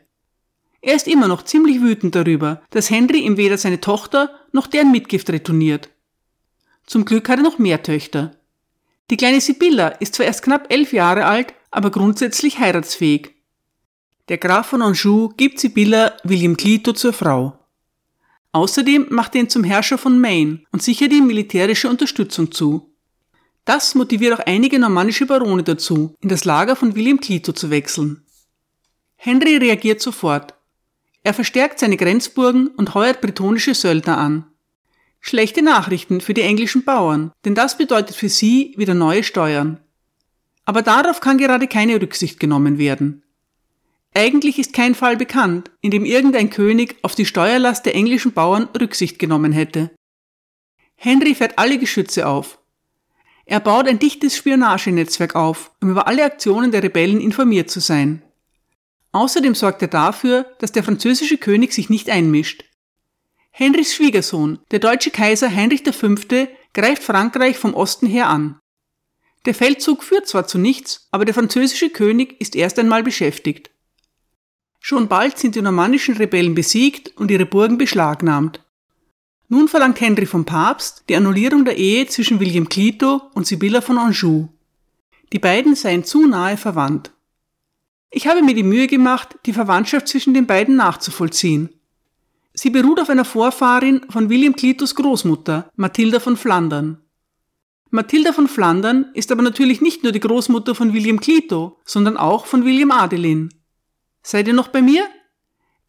Er 0.82 0.96
ist 0.96 1.08
immer 1.08 1.30
noch 1.30 1.44
ziemlich 1.44 1.80
wütend 1.80 2.14
darüber, 2.14 2.62
dass 2.72 2.90
Henry 2.90 3.20
ihm 3.20 3.38
weder 3.38 3.58
seine 3.58 3.80
Tochter 3.80 4.38
noch 4.52 4.68
deren 4.68 4.92
Mitgift 4.92 5.30
retourniert. 5.30 5.88
Zum 6.86 7.06
Glück 7.06 7.30
hat 7.30 7.40
er 7.40 7.44
noch 7.44 7.58
mehr 7.58 7.82
Töchter. 7.82 8.36
Die 9.10 9.16
kleine 9.16 9.40
Sibylla 9.40 9.88
ist 9.88 10.16
zwar 10.16 10.26
erst 10.26 10.44
knapp 10.44 10.74
elf 10.74 10.92
Jahre 10.92 11.26
alt, 11.26 11.54
aber 11.70 11.90
grundsätzlich 11.90 12.60
heiratsfähig. 12.60 13.32
Der 14.28 14.40
Graf 14.40 14.68
von 14.68 14.82
Anjou 14.82 15.30
gibt 15.38 15.62
Sibylla 15.62 16.18
William 16.26 16.58
Clito 16.58 16.92
zur 16.92 17.14
Frau. 17.14 17.58
Außerdem 18.54 19.08
macht 19.10 19.36
er 19.36 19.42
ihn 19.42 19.50
zum 19.50 19.64
Herrscher 19.64 19.98
von 19.98 20.20
Maine 20.20 20.62
und 20.72 20.84
sichert 20.84 21.14
ihm 21.14 21.28
militärische 21.28 21.90
Unterstützung 21.90 22.52
zu. 22.52 22.94
Das 23.64 23.96
motiviert 23.96 24.40
auch 24.40 24.46
einige 24.46 24.80
normannische 24.80 25.26
Barone 25.26 25.64
dazu, 25.64 26.16
in 26.20 26.30
das 26.30 26.46
Lager 26.46 26.76
von 26.76 26.96
William 26.96 27.20
Clito 27.20 27.54
zu 27.54 27.70
wechseln. 27.70 28.26
Henry 29.16 29.58
reagiert 29.58 30.02
sofort. 30.02 30.56
Er 31.24 31.34
verstärkt 31.34 31.80
seine 31.80 31.98
Grenzburgen 31.98 32.68
und 32.70 32.96
heuert 32.96 33.22
bretonische 33.22 33.76
Söldner 33.76 34.18
an. 34.18 34.46
Schlechte 35.20 35.62
Nachrichten 35.62 36.20
für 36.20 36.34
die 36.34 36.42
englischen 36.42 36.84
Bauern, 36.84 37.32
denn 37.46 37.54
das 37.54 37.78
bedeutet 37.78 38.16
für 38.16 38.30
sie 38.30 38.74
wieder 38.76 38.96
neue 38.96 39.24
Steuern. 39.24 39.80
Aber 40.66 40.82
darauf 40.82 41.22
kann 41.22 41.38
gerade 41.38 41.68
keine 41.68 42.02
Rücksicht 42.02 42.40
genommen 42.40 42.80
werden. 42.80 43.24
Eigentlich 44.14 44.60
ist 44.60 44.74
kein 44.74 44.94
Fall 44.94 45.16
bekannt, 45.16 45.72
in 45.80 45.92
dem 45.92 46.04
irgendein 46.04 46.50
König 46.50 46.98
auf 47.02 47.16
die 47.16 47.26
Steuerlast 47.26 47.86
der 47.86 47.96
englischen 47.96 48.34
Bauern 48.34 48.68
Rücksicht 48.78 49.20
genommen 49.20 49.54
hätte. 49.54 49.92
Henry 50.96 51.34
fährt 51.34 51.58
alle 51.58 51.80
Geschütze 51.80 52.28
auf. 52.28 52.60
Er 53.46 53.60
baut 53.60 53.88
ein 53.88 54.00
dichtes 54.00 54.36
Spionagenetzwerk 54.36 55.36
auf, 55.36 55.72
um 55.82 55.90
über 55.90 56.08
alle 56.08 56.24
Aktionen 56.24 56.72
der 56.72 56.84
Rebellen 56.84 57.22
informiert 57.22 57.70
zu 57.70 57.80
sein. 57.80 58.22
Außerdem 59.14 59.56
sorgt 59.56 59.82
er 59.82 59.88
dafür, 59.88 60.46
dass 60.60 60.72
der 60.72 60.84
französische 60.84 61.38
König 61.38 61.74
sich 61.74 61.90
nicht 61.90 62.10
einmischt. 62.10 62.66
Henrys 63.50 63.94
Schwiegersohn, 63.94 64.60
der 64.72 64.80
deutsche 64.80 65.12
Kaiser 65.12 65.54
Heinrich 65.54 65.84
V., 65.84 66.16
greift 66.74 67.04
Frankreich 67.04 67.58
vom 67.58 67.74
Osten 67.74 68.08
her 68.08 68.28
an. 68.28 68.60
Der 69.46 69.56
Feldzug 69.56 70.04
führt 70.04 70.28
zwar 70.28 70.48
zu 70.48 70.58
nichts, 70.58 71.08
aber 71.12 71.26
der 71.26 71.34
französische 71.34 71.90
König 71.90 72.40
ist 72.40 72.56
erst 72.56 72.78
einmal 72.80 73.04
beschäftigt. 73.04 73.72
Schon 74.84 75.08
bald 75.08 75.38
sind 75.38 75.54
die 75.54 75.62
normannischen 75.62 76.18
Rebellen 76.18 76.56
besiegt 76.56 77.16
und 77.16 77.30
ihre 77.30 77.46
Burgen 77.46 77.78
beschlagnahmt. 77.78 78.66
Nun 79.48 79.68
verlangt 79.68 80.02
Henry 80.02 80.26
vom 80.26 80.44
Papst 80.44 81.04
die 81.08 81.16
Annullierung 81.16 81.66
der 81.66 81.78
Ehe 81.78 82.08
zwischen 82.08 82.40
William 82.40 82.68
Clito 82.68 83.22
und 83.36 83.46
Sibylla 83.46 83.82
von 83.82 84.00
Anjou. 84.00 84.50
Die 85.32 85.40
beiden 85.40 85.76
seien 85.76 86.04
zu 86.04 86.26
nahe 86.26 86.58
verwandt. 86.58 87.12
Ich 88.10 88.26
habe 88.28 88.42
mir 88.42 88.56
die 88.56 88.64
Mühe 88.64 88.88
gemacht, 88.88 89.38
die 89.46 89.54
Verwandtschaft 89.54 90.08
zwischen 90.08 90.34
den 90.34 90.48
beiden 90.48 90.78
nachzuvollziehen. 90.78 91.70
Sie 92.54 92.72
beruht 92.72 93.00
auf 93.00 93.10
einer 93.10 93.24
Vorfahrin 93.24 94.02
von 94.10 94.32
William 94.32 94.56
Clitos 94.56 94.96
Großmutter, 94.96 95.70
Mathilda 95.76 96.20
von 96.20 96.36
Flandern. 96.36 96.98
Mathilda 97.92 98.34
von 98.34 98.48
Flandern 98.48 99.12
ist 99.14 99.32
aber 99.32 99.44
natürlich 99.44 99.80
nicht 99.80 100.02
nur 100.02 100.12
die 100.12 100.20
Großmutter 100.20 100.74
von 100.74 100.92
William 100.92 101.20
Clito, 101.20 101.78
sondern 101.86 102.18
auch 102.18 102.48
von 102.48 102.66
William 102.66 102.90
Adelin. 102.90 103.54
Seid 104.24 104.48
ihr 104.48 104.54
noch 104.54 104.68
bei 104.68 104.82
mir? 104.82 105.08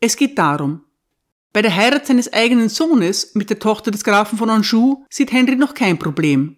Es 0.00 0.16
geht 0.16 0.38
darum. 0.38 0.84
Bei 1.52 1.60
der 1.60 1.74
Heirat 1.74 2.06
seines 2.06 2.32
eigenen 2.32 2.68
Sohnes 2.68 3.34
mit 3.34 3.50
der 3.50 3.58
Tochter 3.58 3.90
des 3.90 4.04
Grafen 4.04 4.38
von 4.38 4.48
Anjou 4.48 5.04
sieht 5.10 5.32
Henry 5.32 5.56
noch 5.56 5.74
kein 5.74 5.98
Problem. 5.98 6.56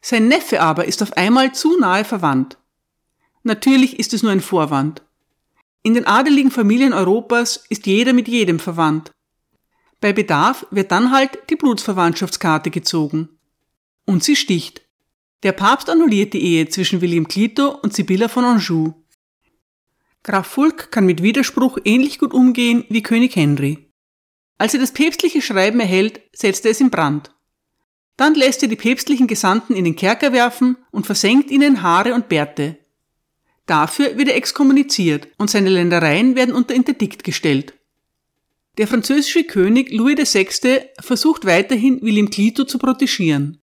Sein 0.00 0.28
Neffe 0.28 0.60
aber 0.60 0.86
ist 0.86 1.02
auf 1.02 1.16
einmal 1.16 1.52
zu 1.52 1.78
nahe 1.78 2.04
verwandt. 2.04 2.58
Natürlich 3.42 3.98
ist 3.98 4.12
es 4.12 4.22
nur 4.22 4.32
ein 4.32 4.40
Vorwand. 4.40 5.02
In 5.82 5.94
den 5.94 6.06
adeligen 6.06 6.50
Familien 6.50 6.92
Europas 6.92 7.64
ist 7.68 7.86
jeder 7.86 8.12
mit 8.12 8.28
jedem 8.28 8.58
verwandt. 8.58 9.12
Bei 10.00 10.12
Bedarf 10.12 10.66
wird 10.70 10.92
dann 10.92 11.12
halt 11.12 11.38
die 11.50 11.56
Blutsverwandtschaftskarte 11.56 12.70
gezogen. 12.70 13.28
Und 14.04 14.22
sie 14.22 14.36
sticht. 14.36 14.82
Der 15.44 15.52
Papst 15.52 15.88
annulliert 15.88 16.34
die 16.34 16.42
Ehe 16.42 16.68
zwischen 16.68 17.00
William 17.00 17.28
Clito 17.28 17.68
und 17.82 17.94
Sibylla 17.94 18.28
von 18.28 18.44
Anjou. 18.44 18.94
Graf 20.28 20.46
Fulk 20.46 20.90
kann 20.90 21.06
mit 21.06 21.22
Widerspruch 21.22 21.78
ähnlich 21.86 22.18
gut 22.18 22.34
umgehen 22.34 22.84
wie 22.90 23.02
König 23.02 23.34
Henry. 23.34 23.88
Als 24.58 24.74
er 24.74 24.80
das 24.80 24.92
päpstliche 24.92 25.40
Schreiben 25.40 25.80
erhält, 25.80 26.20
setzt 26.34 26.66
er 26.66 26.72
es 26.72 26.82
in 26.82 26.90
Brand. 26.90 27.34
Dann 28.18 28.34
lässt 28.34 28.62
er 28.62 28.68
die 28.68 28.76
päpstlichen 28.76 29.26
Gesandten 29.26 29.74
in 29.74 29.86
den 29.86 29.96
Kerker 29.96 30.34
werfen 30.34 30.76
und 30.90 31.06
versenkt 31.06 31.50
ihnen 31.50 31.80
Haare 31.80 32.12
und 32.12 32.28
Bärte. 32.28 32.76
Dafür 33.64 34.18
wird 34.18 34.28
er 34.28 34.36
exkommuniziert 34.36 35.28
und 35.38 35.48
seine 35.48 35.70
Ländereien 35.70 36.36
werden 36.36 36.54
unter 36.54 36.74
Interdikt 36.74 37.24
gestellt. 37.24 37.72
Der 38.76 38.86
französische 38.86 39.44
König 39.44 39.90
Louis 39.92 40.34
VI. 40.34 40.90
versucht 41.00 41.46
weiterhin 41.46 42.02
William 42.02 42.28
Clito 42.28 42.64
zu 42.64 42.76
protegieren. 42.76 43.62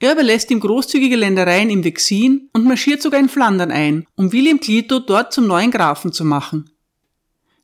Er 0.00 0.12
überlässt 0.12 0.50
ihm 0.50 0.60
großzügige 0.60 1.16
Ländereien 1.16 1.70
im 1.70 1.84
Vexin 1.84 2.50
und 2.52 2.64
marschiert 2.64 3.00
sogar 3.00 3.20
in 3.20 3.28
Flandern 3.28 3.70
ein, 3.70 4.06
um 4.16 4.32
William 4.32 4.60
Clito 4.60 4.98
dort 4.98 5.32
zum 5.32 5.46
neuen 5.46 5.70
Grafen 5.70 6.12
zu 6.12 6.24
machen. 6.24 6.70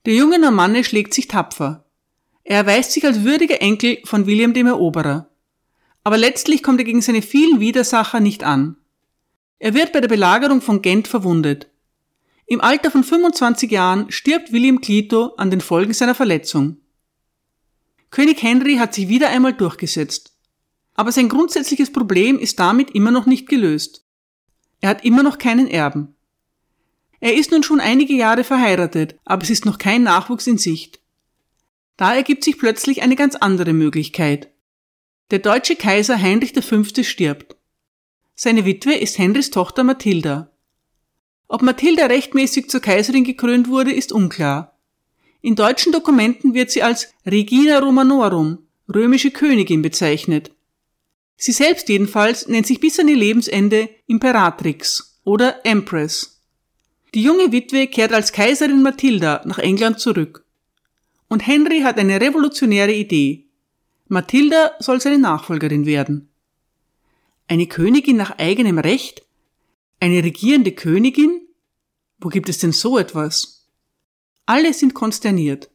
Der 0.07 0.15
junge 0.15 0.39
Normanne 0.39 0.85
schlägt 0.85 1.13
sich 1.13 1.29
tapfer. 1.29 1.85
Er 2.45 2.59
erweist 2.59 2.93
sich 2.93 3.05
als 3.05 3.25
würdiger 3.25 3.61
Enkel 3.61 3.99
von 4.05 4.27
William 4.27 4.55
dem 4.55 4.67
Eroberer. 4.67 5.29
Aber 6.03 6.17
letztlich 6.17 6.63
kommt 6.63 6.81
er 6.81 6.85
gegen 6.85 7.03
seine 7.03 7.21
vielen 7.21 7.61
Widersacher 7.61 8.21
nicht 8.21 8.43
an. 8.43 8.77
Er 9.59 9.75
wird 9.75 9.93
bei 9.93 10.01
der 10.01 10.09
Belagerung 10.09 10.63
von 10.63 10.81
Gent 10.81 11.07
verwundet. 11.07 11.69
Im 12.47 12.61
Alter 12.63 12.91
von 12.91 13.05
25 13.05 13.71
Jahren 13.71 14.11
stirbt 14.11 14.53
William 14.53 14.81
Clito 14.81 15.35
an 15.37 15.51
den 15.51 15.61
Folgen 15.61 15.93
seiner 15.93 16.15
Verletzung. 16.15 16.79
König 18.11 18.43
Henry 18.43 18.77
hat 18.77 18.95
sich 18.95 19.09
wieder 19.09 19.29
einmal 19.29 19.53
durchgesetzt. 19.53 20.30
Aber 21.01 21.13
sein 21.13 21.31
grundsätzliches 21.31 21.91
Problem 21.91 22.39
ist 22.39 22.61
damit 22.61 22.91
immer 22.91 23.11
noch 23.11 23.25
nicht 23.25 23.49
gelöst. 23.49 24.05
Er 24.83 24.91
hat 24.91 25.03
immer 25.03 25.23
noch 25.23 25.39
keinen 25.39 25.67
Erben. 25.67 26.15
Er 27.21 27.35
ist 27.35 27.53
nun 27.53 27.63
schon 27.63 27.81
einige 27.81 28.13
Jahre 28.13 28.45
verheiratet, 28.45 29.19
aber 29.25 29.43
es 29.43 29.49
ist 29.49 29.65
noch 29.65 29.79
kein 29.79 30.03
Nachwuchs 30.03 30.47
in 30.47 30.59
Sicht. 30.59 31.01
Da 31.97 32.15
ergibt 32.15 32.45
sich 32.45 32.59
plötzlich 32.59 33.01
eine 33.01 33.17
ganz 33.17 33.35
andere 33.35 33.73
Möglichkeit. 33.73 34.53
Der 35.31 35.39
deutsche 35.39 35.75
Kaiser 35.75 36.21
Heinrich 36.21 36.53
V. 36.53 36.85
stirbt. 36.85 37.57
Seine 38.35 38.67
Witwe 38.67 38.93
ist 38.93 39.17
Henrys 39.17 39.49
Tochter 39.49 39.85
Mathilda. 39.85 40.51
Ob 41.49 41.63
Mathilda 41.63 42.09
rechtmäßig 42.09 42.69
zur 42.69 42.81
Kaiserin 42.81 43.25
gekrönt 43.25 43.69
wurde, 43.69 43.91
ist 43.91 44.13
unklar. 44.13 44.79
In 45.41 45.55
deutschen 45.55 45.93
Dokumenten 45.93 46.53
wird 46.53 46.71
sie 46.71 46.83
als 46.83 47.15
Regina 47.25 47.79
Romanorum, 47.79 48.67
römische 48.87 49.31
Königin 49.31 49.81
bezeichnet. 49.81 50.51
Sie 51.43 51.53
selbst 51.53 51.89
jedenfalls 51.89 52.49
nennt 52.49 52.67
sich 52.67 52.81
bis 52.81 53.01
an 53.01 53.09
ihr 53.09 53.17
Lebensende 53.17 53.89
Imperatrix 54.07 55.19
oder 55.25 55.65
Empress. 55.65 56.43
Die 57.15 57.23
junge 57.23 57.51
Witwe 57.51 57.87
kehrt 57.87 58.13
als 58.13 58.33
Kaiserin 58.33 58.83
Mathilda 58.83 59.41
nach 59.47 59.57
England 59.57 60.01
zurück. 60.01 60.45
Und 61.29 61.47
Henry 61.47 61.81
hat 61.81 61.99
eine 61.99 62.21
revolutionäre 62.21 62.93
Idee. 62.93 63.47
Mathilda 64.09 64.73
soll 64.81 65.01
seine 65.01 65.19
Nachfolgerin 65.19 65.87
werden. 65.87 66.29
Eine 67.49 67.67
Königin 67.67 68.19
nach 68.19 68.37
eigenem 68.37 68.79
Recht? 68.79 69.23
Eine 69.99 70.23
regierende 70.23 70.73
Königin? 70.73 71.41
Wo 72.19 72.29
gibt 72.29 72.51
es 72.51 72.59
denn 72.59 72.73
so 72.73 72.99
etwas? 72.99 73.67
Alle 74.45 74.75
sind 74.75 74.93
konsterniert. 74.93 75.71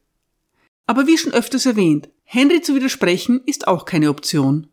Aber 0.86 1.08
wie 1.08 1.18
schon 1.18 1.34
öfters 1.34 1.66
erwähnt, 1.66 2.10
Henry 2.24 2.62
zu 2.62 2.76
widersprechen 2.76 3.42
ist 3.48 3.68
auch 3.68 3.86
keine 3.86 4.12
Option. 4.12 4.68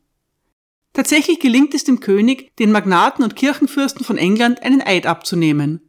Tatsächlich 0.93 1.41
gelingt 1.41 1.75
es 1.75 1.85
dem 1.85 2.01
König, 2.01 2.55
den 2.57 2.71
Magnaten 2.71 3.25
und 3.25 3.37
Kirchenfürsten 3.37 4.05
von 4.05 4.19
England 4.19 4.63
einen 4.63 4.83
Eid 4.83 5.07
abzunehmen. 5.07 5.81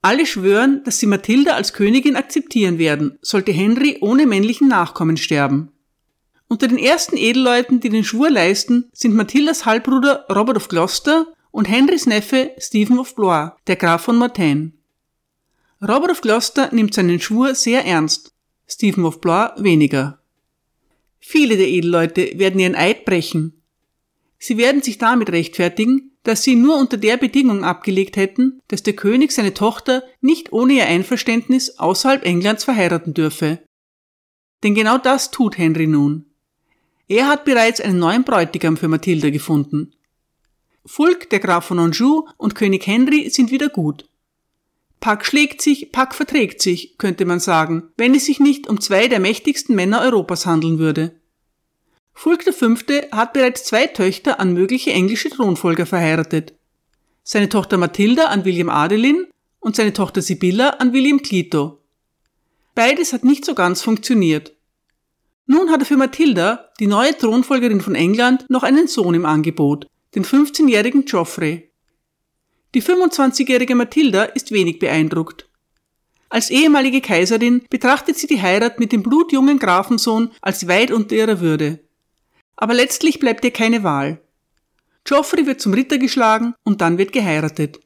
Alle 0.00 0.24
schwören, 0.24 0.82
dass 0.84 0.98
sie 0.98 1.06
Mathilda 1.06 1.52
als 1.52 1.72
Königin 1.72 2.16
akzeptieren 2.16 2.78
werden, 2.78 3.18
sollte 3.22 3.52
Henry 3.52 3.98
ohne 4.00 4.26
männlichen 4.26 4.68
Nachkommen 4.68 5.16
sterben. 5.16 5.72
Unter 6.48 6.68
den 6.68 6.78
ersten 6.78 7.16
Edelleuten, 7.16 7.80
die 7.80 7.88
den 7.88 8.04
Schwur 8.04 8.30
leisten, 8.30 8.88
sind 8.92 9.14
Mathildas 9.14 9.66
Halbbruder 9.66 10.26
Robert 10.30 10.56
of 10.56 10.68
Gloucester 10.68 11.26
und 11.50 11.64
Henrys 11.64 12.06
Neffe 12.06 12.52
Stephen 12.58 12.98
of 12.98 13.16
Blois, 13.16 13.50
der 13.66 13.76
Graf 13.76 14.02
von 14.02 14.16
Mortain. 14.16 14.74
Robert 15.82 16.12
of 16.12 16.20
Gloucester 16.20 16.70
nimmt 16.72 16.94
seinen 16.94 17.20
Schwur 17.20 17.54
sehr 17.54 17.84
ernst, 17.84 18.32
Stephen 18.68 19.04
of 19.04 19.20
Blois 19.20 19.50
weniger. 19.56 20.20
Viele 21.18 21.56
der 21.56 21.68
Edelleute 21.68 22.38
werden 22.38 22.60
ihren 22.60 22.76
Eid 22.76 23.04
brechen. 23.04 23.55
Sie 24.38 24.58
werden 24.58 24.82
sich 24.82 24.98
damit 24.98 25.30
rechtfertigen, 25.30 26.12
dass 26.22 26.42
sie 26.42 26.56
nur 26.56 26.76
unter 26.76 26.96
der 26.96 27.16
Bedingung 27.16 27.64
abgelegt 27.64 28.16
hätten, 28.16 28.60
dass 28.68 28.82
der 28.82 28.96
König 28.96 29.32
seine 29.32 29.54
Tochter 29.54 30.02
nicht 30.20 30.52
ohne 30.52 30.74
ihr 30.74 30.86
Einverständnis 30.86 31.78
außerhalb 31.78 32.24
Englands 32.24 32.64
verheiraten 32.64 33.14
dürfe. 33.14 33.60
Denn 34.62 34.74
genau 34.74 34.98
das 34.98 35.30
tut 35.30 35.56
Henry 35.56 35.86
nun. 35.86 36.26
Er 37.08 37.28
hat 37.28 37.44
bereits 37.44 37.80
einen 37.80 38.00
neuen 38.00 38.24
Bräutigam 38.24 38.76
für 38.76 38.88
Mathilda 38.88 39.30
gefunden. 39.30 39.92
Fulk, 40.84 41.30
der 41.30 41.38
Graf 41.38 41.66
von 41.66 41.78
Anjou 41.78 42.26
und 42.36 42.54
König 42.54 42.86
Henry 42.86 43.30
sind 43.30 43.50
wieder 43.50 43.68
gut. 43.68 44.08
Pack 44.98 45.24
schlägt 45.24 45.62
sich, 45.62 45.92
Pack 45.92 46.14
verträgt 46.14 46.60
sich, 46.60 46.98
könnte 46.98 47.24
man 47.24 47.38
sagen, 47.38 47.90
wenn 47.96 48.14
es 48.14 48.26
sich 48.26 48.40
nicht 48.40 48.68
um 48.68 48.80
zwei 48.80 49.06
der 49.06 49.20
mächtigsten 49.20 49.76
Männer 49.76 50.00
Europas 50.00 50.46
handeln 50.46 50.78
würde. 50.78 51.20
Fulk 52.18 52.44
V. 52.44 52.74
hat 53.12 53.34
bereits 53.34 53.64
zwei 53.64 53.86
Töchter 53.86 54.40
an 54.40 54.54
mögliche 54.54 54.90
englische 54.90 55.28
Thronfolger 55.28 55.84
verheiratet. 55.84 56.54
Seine 57.22 57.50
Tochter 57.50 57.76
Mathilda 57.76 58.28
an 58.28 58.46
William 58.46 58.70
Adelin 58.70 59.26
und 59.60 59.76
seine 59.76 59.92
Tochter 59.92 60.22
Sibylla 60.22 60.70
an 60.70 60.94
William 60.94 61.20
Clito. 61.20 61.78
Beides 62.74 63.12
hat 63.12 63.22
nicht 63.22 63.44
so 63.44 63.54
ganz 63.54 63.82
funktioniert. 63.82 64.56
Nun 65.44 65.70
hat 65.70 65.80
er 65.80 65.86
für 65.86 65.98
Mathilda, 65.98 66.70
die 66.80 66.86
neue 66.86 67.16
Thronfolgerin 67.16 67.82
von 67.82 67.94
England, 67.94 68.46
noch 68.48 68.62
einen 68.62 68.88
Sohn 68.88 69.14
im 69.14 69.26
Angebot, 69.26 69.86
den 70.14 70.24
15-jährigen 70.24 71.04
Geoffrey. 71.04 71.70
Die 72.74 72.82
25-jährige 72.82 73.74
Mathilda 73.74 74.24
ist 74.24 74.52
wenig 74.52 74.78
beeindruckt. 74.78 75.50
Als 76.30 76.48
ehemalige 76.48 77.02
Kaiserin 77.02 77.62
betrachtet 77.68 78.16
sie 78.16 78.26
die 78.26 78.40
Heirat 78.40 78.80
mit 78.80 78.90
dem 78.90 79.02
blutjungen 79.02 79.58
Grafensohn 79.58 80.30
als 80.40 80.66
weit 80.66 80.90
unter 80.90 81.14
ihrer 81.14 81.40
Würde. 81.40 81.85
Aber 82.56 82.74
letztlich 82.74 83.20
bleibt 83.20 83.44
ihr 83.44 83.52
keine 83.52 83.82
Wahl. 83.82 84.20
Geoffrey 85.04 85.46
wird 85.46 85.60
zum 85.60 85.74
Ritter 85.74 85.98
geschlagen 85.98 86.54
und 86.64 86.80
dann 86.80 86.98
wird 86.98 87.12
geheiratet. 87.12 87.78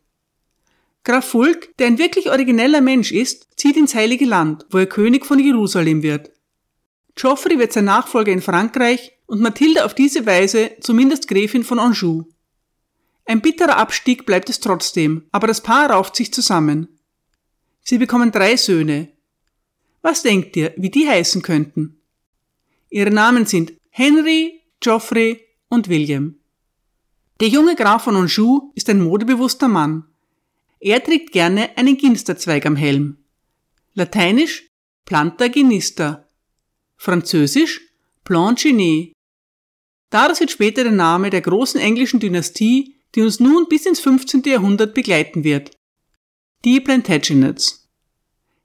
Graf 1.04 1.26
Fulk, 1.26 1.76
der 1.78 1.86
ein 1.86 1.98
wirklich 1.98 2.30
origineller 2.30 2.80
Mensch 2.80 3.12
ist, 3.12 3.48
zieht 3.56 3.76
ins 3.76 3.94
Heilige 3.94 4.26
Land, 4.26 4.66
wo 4.70 4.78
er 4.78 4.86
König 4.86 5.26
von 5.26 5.38
Jerusalem 5.38 6.02
wird. 6.02 6.30
Geoffrey 7.14 7.58
wird 7.58 7.72
sein 7.72 7.86
Nachfolger 7.86 8.32
in 8.32 8.42
Frankreich 8.42 9.12
und 9.26 9.40
Mathilde 9.40 9.84
auf 9.84 9.94
diese 9.94 10.26
Weise 10.26 10.72
zumindest 10.80 11.28
Gräfin 11.28 11.64
von 11.64 11.78
Anjou. 11.78 12.24
Ein 13.24 13.40
bitterer 13.40 13.76
Abstieg 13.76 14.26
bleibt 14.26 14.50
es 14.50 14.60
trotzdem, 14.60 15.26
aber 15.30 15.46
das 15.46 15.62
Paar 15.62 15.90
rauft 15.90 16.16
sich 16.16 16.32
zusammen. 16.32 16.88
Sie 17.82 17.98
bekommen 17.98 18.32
drei 18.32 18.56
Söhne. 18.56 19.08
Was 20.02 20.22
denkt 20.22 20.56
ihr, 20.56 20.74
wie 20.76 20.90
die 20.90 21.08
heißen 21.08 21.42
könnten? 21.42 22.00
Ihre 22.88 23.10
Namen 23.10 23.46
sind 23.46 23.72
Henry, 23.90 24.59
Geoffrey 24.80 25.46
und 25.68 25.90
William. 25.90 26.36
Der 27.40 27.48
junge 27.48 27.76
Graf 27.76 28.04
von 28.04 28.16
Anjou 28.16 28.72
ist 28.74 28.88
ein 28.88 29.02
modebewusster 29.02 29.68
Mann. 29.68 30.04
Er 30.80 31.04
trägt 31.04 31.32
gerne 31.32 31.76
einen 31.76 31.98
Ginsterzweig 31.98 32.64
am 32.64 32.76
Helm. 32.76 33.18
Lateinisch 33.92 34.70
Planta 35.04 35.48
Ginista, 35.48 36.26
Französisch 36.96 37.80
Planchine. 38.24 39.12
Daraus 40.08 40.40
wird 40.40 40.50
später 40.50 40.82
der 40.82 40.92
Name 40.92 41.28
der 41.28 41.42
großen 41.42 41.78
englischen 41.78 42.18
Dynastie, 42.18 42.96
die 43.14 43.20
uns 43.20 43.38
nun 43.38 43.66
bis 43.68 43.84
ins 43.84 44.00
15. 44.00 44.42
Jahrhundert 44.46 44.94
begleiten 44.94 45.44
wird. 45.44 45.72
Die 46.64 46.80
Plantagenets. 46.80 47.90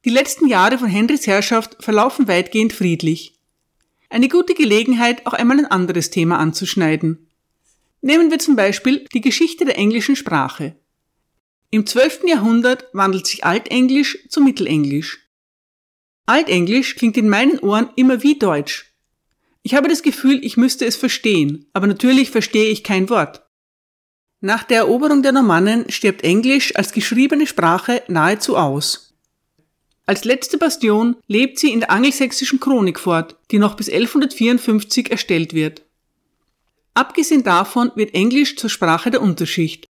Die 0.06 0.12
letzten 0.12 0.48
Jahre 0.48 0.78
von 0.78 0.88
Henrys 0.88 1.28
Herrschaft 1.28 1.84
verlaufen 1.84 2.28
weitgehend 2.30 2.72
friedlich. 2.72 3.35
Eine 4.16 4.30
gute 4.30 4.54
Gelegenheit, 4.54 5.26
auch 5.26 5.34
einmal 5.34 5.60
ein 5.60 5.66
anderes 5.66 6.10
Thema 6.10 6.40
anzuschneiden. 6.40 7.28
Nehmen 8.00 8.32
wir 8.32 8.40
zum 8.40 8.56
Beispiel 8.56 9.04
die 9.14 9.20
Geschichte 9.20 9.66
der 9.66 9.78
englischen 9.78 10.16
Sprache. 10.16 10.78
Im 11.70 11.86
12. 11.86 12.22
Jahrhundert 12.26 12.86
wandelt 12.94 13.28
sich 13.28 13.44
Altenglisch 13.44 14.20
zu 14.30 14.40
Mittelenglisch. 14.40 15.20
Altenglisch 16.28 16.96
klingt 16.96 17.18
in 17.18 17.28
meinen 17.28 17.60
Ohren 17.60 17.90
immer 17.98 18.24
wie 18.24 18.40
Deutsch. 18.40 18.96
Ich 19.64 19.76
habe 19.76 19.90
das 19.90 20.02
Gefühl, 20.02 20.40
ich 20.46 20.56
müsste 20.56 20.86
es 20.86 20.96
verstehen, 20.96 21.66
aber 21.74 21.88
natürlich 21.88 22.32
verstehe 22.32 22.72
ich 22.72 22.86
kein 22.86 23.10
Wort. 23.10 23.46
Nach 24.40 24.64
der 24.64 24.78
Eroberung 24.78 25.24
der 25.24 25.34
Normannen 25.34 25.92
stirbt 25.92 26.24
Englisch 26.24 26.74
als 26.78 26.94
geschriebene 26.94 27.48
Sprache 27.48 28.02
nahezu 28.08 28.56
aus. 28.56 29.15
Als 30.08 30.24
letzte 30.24 30.58
Bastion 30.58 31.16
lebt 31.28 31.58
sie 31.58 31.72
in 31.72 31.80
der 31.80 31.92
angelsächsischen 31.92 32.60
Chronik 32.60 33.00
fort, 33.00 33.36
die 33.52 33.58
noch 33.58 33.76
bis 33.76 33.90
1154 33.90 35.10
erstellt 35.10 35.54
wird. 35.54 35.84
Abgesehen 36.94 37.44
davon 37.44 37.92
wird 37.96 38.14
Englisch 38.14 38.56
zur 38.56 38.70
Sprache 38.70 39.12
der 39.12 39.22
Unterschicht. 39.22 39.88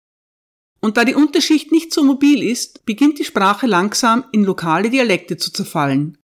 Und 0.79 0.97
da 0.97 1.05
die 1.05 1.15
Unterschicht 1.15 1.71
nicht 1.71 1.93
so 1.93 2.03
mobil 2.03 2.43
ist, 2.43 2.85
beginnt 2.85 3.19
die 3.19 3.25
Sprache 3.25 3.67
langsam 3.67 4.25
in 4.31 4.43
lokale 4.43 4.89
Dialekte 4.89 5.37
zu 5.37 5.51
zerfallen. 5.51 6.17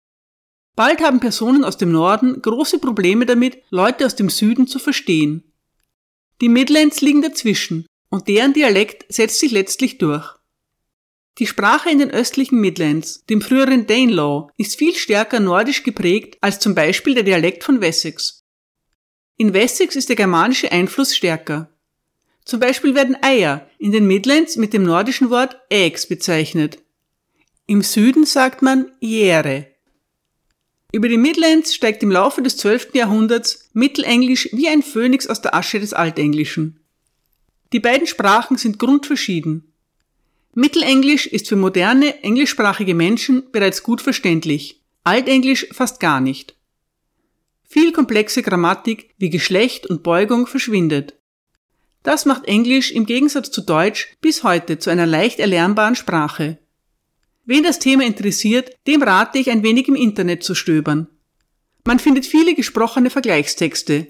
Bald 0.76 1.02
haben 1.02 1.20
Personen 1.20 1.66
aus 1.66 1.78
dem 1.78 1.92
Norden 1.92 2.42
große 2.42 2.80
Probleme 2.80 3.26
damit, 3.26 3.62
Leute 3.70 4.06
aus 4.06 4.16
dem 4.16 4.30
Süden 4.30 4.68
zu 4.68 4.80
verstehen. 4.80 5.44
Die 6.42 6.50
Midlands 6.50 7.02
liegen 7.02 7.22
dazwischen 7.22 7.86
und 8.10 8.28
deren 8.28 8.54
Dialekt 8.54 9.06
setzt 9.14 9.40
sich 9.40 9.52
letztlich 9.52 9.98
durch. 9.98 10.39
Die 11.38 11.48
Sprache 11.48 11.90
in 11.90 12.00
den 12.00 12.12
östlichen 12.12 12.60
Midlands, 12.60 13.26
dem 13.28 13.42
früheren 13.42 13.88
Danelaw, 13.88 14.50
ist 14.58 14.78
viel 14.78 14.96
stärker 14.96 15.40
nordisch 15.40 15.84
geprägt 15.84 16.38
als 16.42 16.60
zum 16.60 16.76
Beispiel 16.76 17.14
der 17.14 17.24
Dialekt 17.24 17.64
von 17.64 17.80
Wessex. 17.80 18.44
In 19.38 19.54
Wessex 19.54 19.96
ist 19.96 20.10
der 20.10 20.18
germanische 20.18 20.72
Einfluss 20.72 21.16
stärker. 21.16 21.70
Zum 22.44 22.60
Beispiel 22.60 22.96
werden 22.96 23.16
Eier 23.22 23.70
in 23.78 23.92
den 23.92 24.06
Midlands 24.08 24.58
mit 24.58 24.74
dem 24.74 24.84
nordischen 24.84 25.30
Wort 25.30 25.56
Eggs 25.70 26.08
bezeichnet. 26.08 26.80
Im 27.68 27.84
Süden 27.84 28.26
sagt 28.26 28.62
man 28.62 28.92
Jere. 29.00 29.68
Über 30.92 31.08
die 31.08 31.20
Midlands 31.20 31.76
steigt 31.76 32.02
im 32.02 32.10
Laufe 32.10 32.42
des 32.42 32.58
12. 32.58 32.96
Jahrhunderts 32.96 33.70
Mittelenglisch 33.74 34.50
wie 34.52 34.68
ein 34.68 34.82
Phönix 34.82 35.28
aus 35.28 35.40
der 35.42 35.54
Asche 35.54 35.80
des 35.80 35.94
Altenglischen. 35.94 36.80
Die 37.72 37.80
beiden 37.80 38.08
Sprachen 38.08 38.58
sind 38.58 38.80
grundverschieden. 38.80 39.72
Mittelenglisch 40.54 41.28
ist 41.28 41.48
für 41.48 41.56
moderne 41.56 42.24
englischsprachige 42.24 42.96
Menschen 42.96 43.52
bereits 43.52 43.84
gut 43.84 44.02
verständlich, 44.02 44.82
Altenglisch 45.04 45.68
fast 45.72 46.00
gar 46.00 46.22
nicht. 46.22 46.56
Viel 47.68 47.92
komplexe 47.92 48.42
Grammatik 48.42 49.14
wie 49.18 49.30
Geschlecht 49.30 49.88
und 49.88 50.04
Beugung 50.04 50.48
verschwindet. 50.48 51.16
Das 52.04 52.26
macht 52.26 52.46
Englisch 52.46 52.92
im 52.92 53.06
Gegensatz 53.06 53.52
zu 53.52 53.62
Deutsch 53.62 54.16
bis 54.22 54.44
heute 54.44 54.80
zu 54.80 54.90
einer 54.90 55.06
leicht 55.06 55.40
erlernbaren 55.40 55.96
Sprache. 55.96 56.58
Wen 57.46 57.64
das 57.64 57.80
Thema 57.80 58.06
interessiert, 58.06 58.72
dem 58.88 59.04
rate 59.04 59.38
ich 59.38 59.50
ein 59.50 59.64
wenig 59.64 59.88
im 59.88 59.96
Internet 59.96 60.44
zu 60.44 60.56
stöbern. 60.56 61.08
Man 61.86 62.00
findet 62.00 62.26
viele 62.26 62.54
gesprochene 62.54 63.10
Vergleichstexte. 63.10 64.08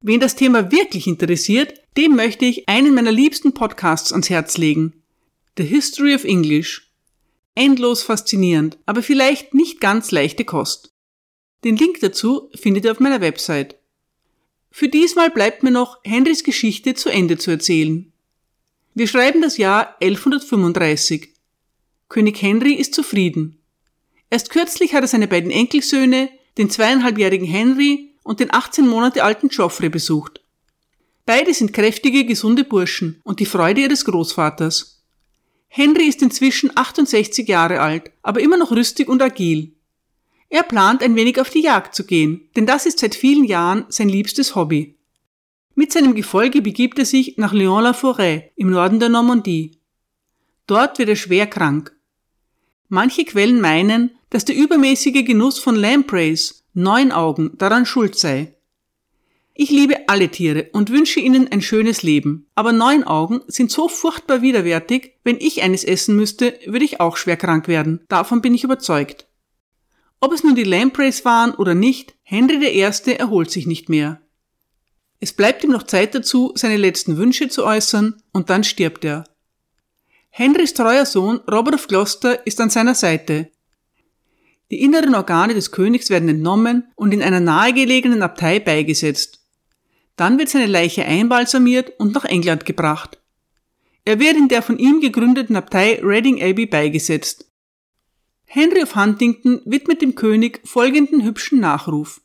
Wen 0.00 0.20
das 0.20 0.36
Thema 0.36 0.70
wirklich 0.70 1.06
interessiert, 1.06 1.74
dem 1.96 2.16
möchte 2.16 2.44
ich 2.44 2.68
einen 2.68 2.94
meiner 2.94 3.12
liebsten 3.12 3.54
Podcasts 3.54 4.12
ans 4.12 4.30
Herz 4.30 4.56
legen. 4.56 5.02
The 5.58 5.64
History 5.64 6.14
of 6.14 6.24
English. 6.24 6.90
Endlos 7.54 8.02
faszinierend, 8.02 8.76
aber 8.84 9.02
vielleicht 9.02 9.54
nicht 9.54 9.80
ganz 9.80 10.10
leichte 10.10 10.44
Kost. 10.44 10.92
Den 11.64 11.76
Link 11.76 12.00
dazu 12.00 12.50
findet 12.54 12.84
ihr 12.84 12.92
auf 12.92 13.00
meiner 13.00 13.22
Website. 13.22 13.76
Für 14.70 14.88
diesmal 14.88 15.30
bleibt 15.30 15.62
mir 15.62 15.70
noch 15.70 15.98
Henrys 16.04 16.44
Geschichte 16.44 16.92
zu 16.92 17.08
Ende 17.08 17.38
zu 17.38 17.50
erzählen. 17.50 18.12
Wir 18.92 19.06
schreiben 19.06 19.40
das 19.40 19.56
Jahr 19.56 19.96
1135. 20.02 21.30
König 22.10 22.42
Henry 22.42 22.74
ist 22.74 22.94
zufrieden. 22.94 23.58
Erst 24.28 24.50
kürzlich 24.50 24.92
hat 24.92 25.04
er 25.04 25.08
seine 25.08 25.26
beiden 25.26 25.50
Enkelsöhne, 25.50 26.28
den 26.58 26.68
zweieinhalbjährigen 26.68 27.46
Henry 27.46 28.14
und 28.24 28.40
den 28.40 28.52
18 28.52 28.86
Monate 28.86 29.24
alten 29.24 29.48
Geoffrey 29.48 29.88
besucht. 29.88 30.42
Beide 31.24 31.54
sind 31.54 31.72
kräftige, 31.72 32.26
gesunde 32.26 32.64
Burschen 32.64 33.22
und 33.24 33.40
die 33.40 33.46
Freude 33.46 33.80
ihres 33.80 34.04
Großvaters. 34.04 34.95
Henry 35.78 36.06
ist 36.06 36.22
inzwischen 36.22 36.70
68 36.74 37.46
Jahre 37.46 37.82
alt, 37.82 38.10
aber 38.22 38.40
immer 38.40 38.56
noch 38.56 38.70
rüstig 38.70 39.10
und 39.10 39.20
agil. 39.20 39.74
Er 40.48 40.62
plant 40.62 41.02
ein 41.02 41.16
wenig 41.16 41.38
auf 41.38 41.50
die 41.50 41.60
Jagd 41.60 41.94
zu 41.94 42.06
gehen, 42.06 42.48
denn 42.56 42.64
das 42.64 42.86
ist 42.86 42.98
seit 42.98 43.14
vielen 43.14 43.44
Jahren 43.44 43.84
sein 43.90 44.08
liebstes 44.08 44.54
Hobby. 44.54 44.96
Mit 45.74 45.92
seinem 45.92 46.14
Gefolge 46.14 46.62
begibt 46.62 46.98
er 46.98 47.04
sich 47.04 47.36
nach 47.36 47.52
Lyon-la-Forêt 47.52 48.52
im 48.56 48.70
Norden 48.70 49.00
der 49.00 49.10
Normandie. 49.10 49.78
Dort 50.66 50.98
wird 50.98 51.10
er 51.10 51.16
schwer 51.16 51.46
krank. 51.46 51.94
Manche 52.88 53.26
Quellen 53.26 53.60
meinen, 53.60 54.12
dass 54.30 54.46
der 54.46 54.56
übermäßige 54.56 55.26
Genuss 55.26 55.58
von 55.58 55.76
Lampreys, 55.76 56.64
neun 56.72 57.12
Augen, 57.12 57.50
daran 57.58 57.84
schuld 57.84 58.16
sei. 58.16 58.55
Ich 59.58 59.70
liebe 59.70 60.06
alle 60.06 60.28
Tiere 60.28 60.68
und 60.74 60.90
wünsche 60.90 61.18
ihnen 61.18 61.50
ein 61.50 61.62
schönes 61.62 62.02
Leben, 62.02 62.46
aber 62.54 62.72
neun 62.72 63.04
Augen 63.04 63.40
sind 63.46 63.70
so 63.70 63.88
furchtbar 63.88 64.42
widerwärtig, 64.42 65.14
wenn 65.24 65.38
ich 65.40 65.62
eines 65.62 65.82
essen 65.82 66.14
müsste, 66.14 66.58
würde 66.66 66.84
ich 66.84 67.00
auch 67.00 67.16
schwer 67.16 67.38
krank 67.38 67.66
werden, 67.66 68.04
davon 68.08 68.42
bin 68.42 68.54
ich 68.54 68.64
überzeugt. 68.64 69.26
Ob 70.20 70.32
es 70.32 70.44
nun 70.44 70.56
die 70.56 70.62
Lampreys 70.62 71.24
waren 71.24 71.54
oder 71.54 71.74
nicht, 71.74 72.16
Henry 72.22 72.66
I. 72.66 73.12
erholt 73.12 73.50
sich 73.50 73.66
nicht 73.66 73.88
mehr. 73.88 74.20
Es 75.20 75.32
bleibt 75.32 75.64
ihm 75.64 75.70
noch 75.70 75.84
Zeit 75.84 76.14
dazu, 76.14 76.52
seine 76.54 76.76
letzten 76.76 77.16
Wünsche 77.16 77.48
zu 77.48 77.64
äußern, 77.64 78.22
und 78.34 78.50
dann 78.50 78.62
stirbt 78.62 79.06
er. 79.06 79.24
Henrys 80.28 80.74
treuer 80.74 81.06
Sohn 81.06 81.40
Robert 81.50 81.76
of 81.76 81.88
Gloucester 81.88 82.46
ist 82.46 82.60
an 82.60 82.68
seiner 82.68 82.94
Seite. 82.94 83.50
Die 84.70 84.82
inneren 84.82 85.14
Organe 85.14 85.54
des 85.54 85.70
Königs 85.70 86.10
werden 86.10 86.28
entnommen 86.28 86.92
und 86.94 87.14
in 87.14 87.22
einer 87.22 87.40
nahegelegenen 87.40 88.20
Abtei 88.20 88.60
beigesetzt. 88.60 89.35
Dann 90.16 90.38
wird 90.38 90.48
seine 90.48 90.66
Leiche 90.66 91.04
einbalsamiert 91.04 91.92
und 91.98 92.14
nach 92.14 92.24
England 92.24 92.64
gebracht. 92.64 93.18
Er 94.04 94.18
wird 94.18 94.36
in 94.36 94.48
der 94.48 94.62
von 94.62 94.78
ihm 94.78 95.00
gegründeten 95.00 95.56
Abtei 95.56 96.00
Reading 96.02 96.42
Abbey 96.42 96.66
beigesetzt. 96.66 97.50
Henry 98.46 98.82
of 98.82 98.94
Huntington 98.94 99.60
widmet 99.64 100.00
dem 100.00 100.14
König 100.14 100.60
folgenden 100.64 101.24
hübschen 101.24 101.60
Nachruf. 101.60 102.20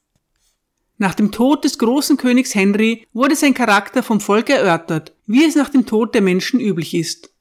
Nach 0.98 1.16
dem 1.16 1.32
Tod 1.32 1.64
des 1.64 1.80
großen 1.80 2.16
Königs 2.16 2.54
Henry 2.54 3.08
wurde 3.12 3.36
sein 3.36 3.56
Charakter 3.56 4.04
vom 4.04 4.22
Volk 4.22 4.52
erörtert, 4.52 5.14
wie 5.26 5.44
es 5.44 5.56
nach 5.56 5.70
dem 5.70 5.88
Tod 5.88 6.14
der 6.14 6.22
Menschen 6.22 6.60
üblich 6.60 6.94
ist. 6.94 7.34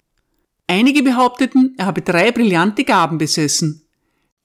Einige 0.67 1.03
behaupteten, 1.03 1.75
er 1.77 1.85
habe 1.85 2.01
drei 2.01 2.33
brillante 2.33 2.85
Gaben 2.85 3.19
besessen. 3.19 3.87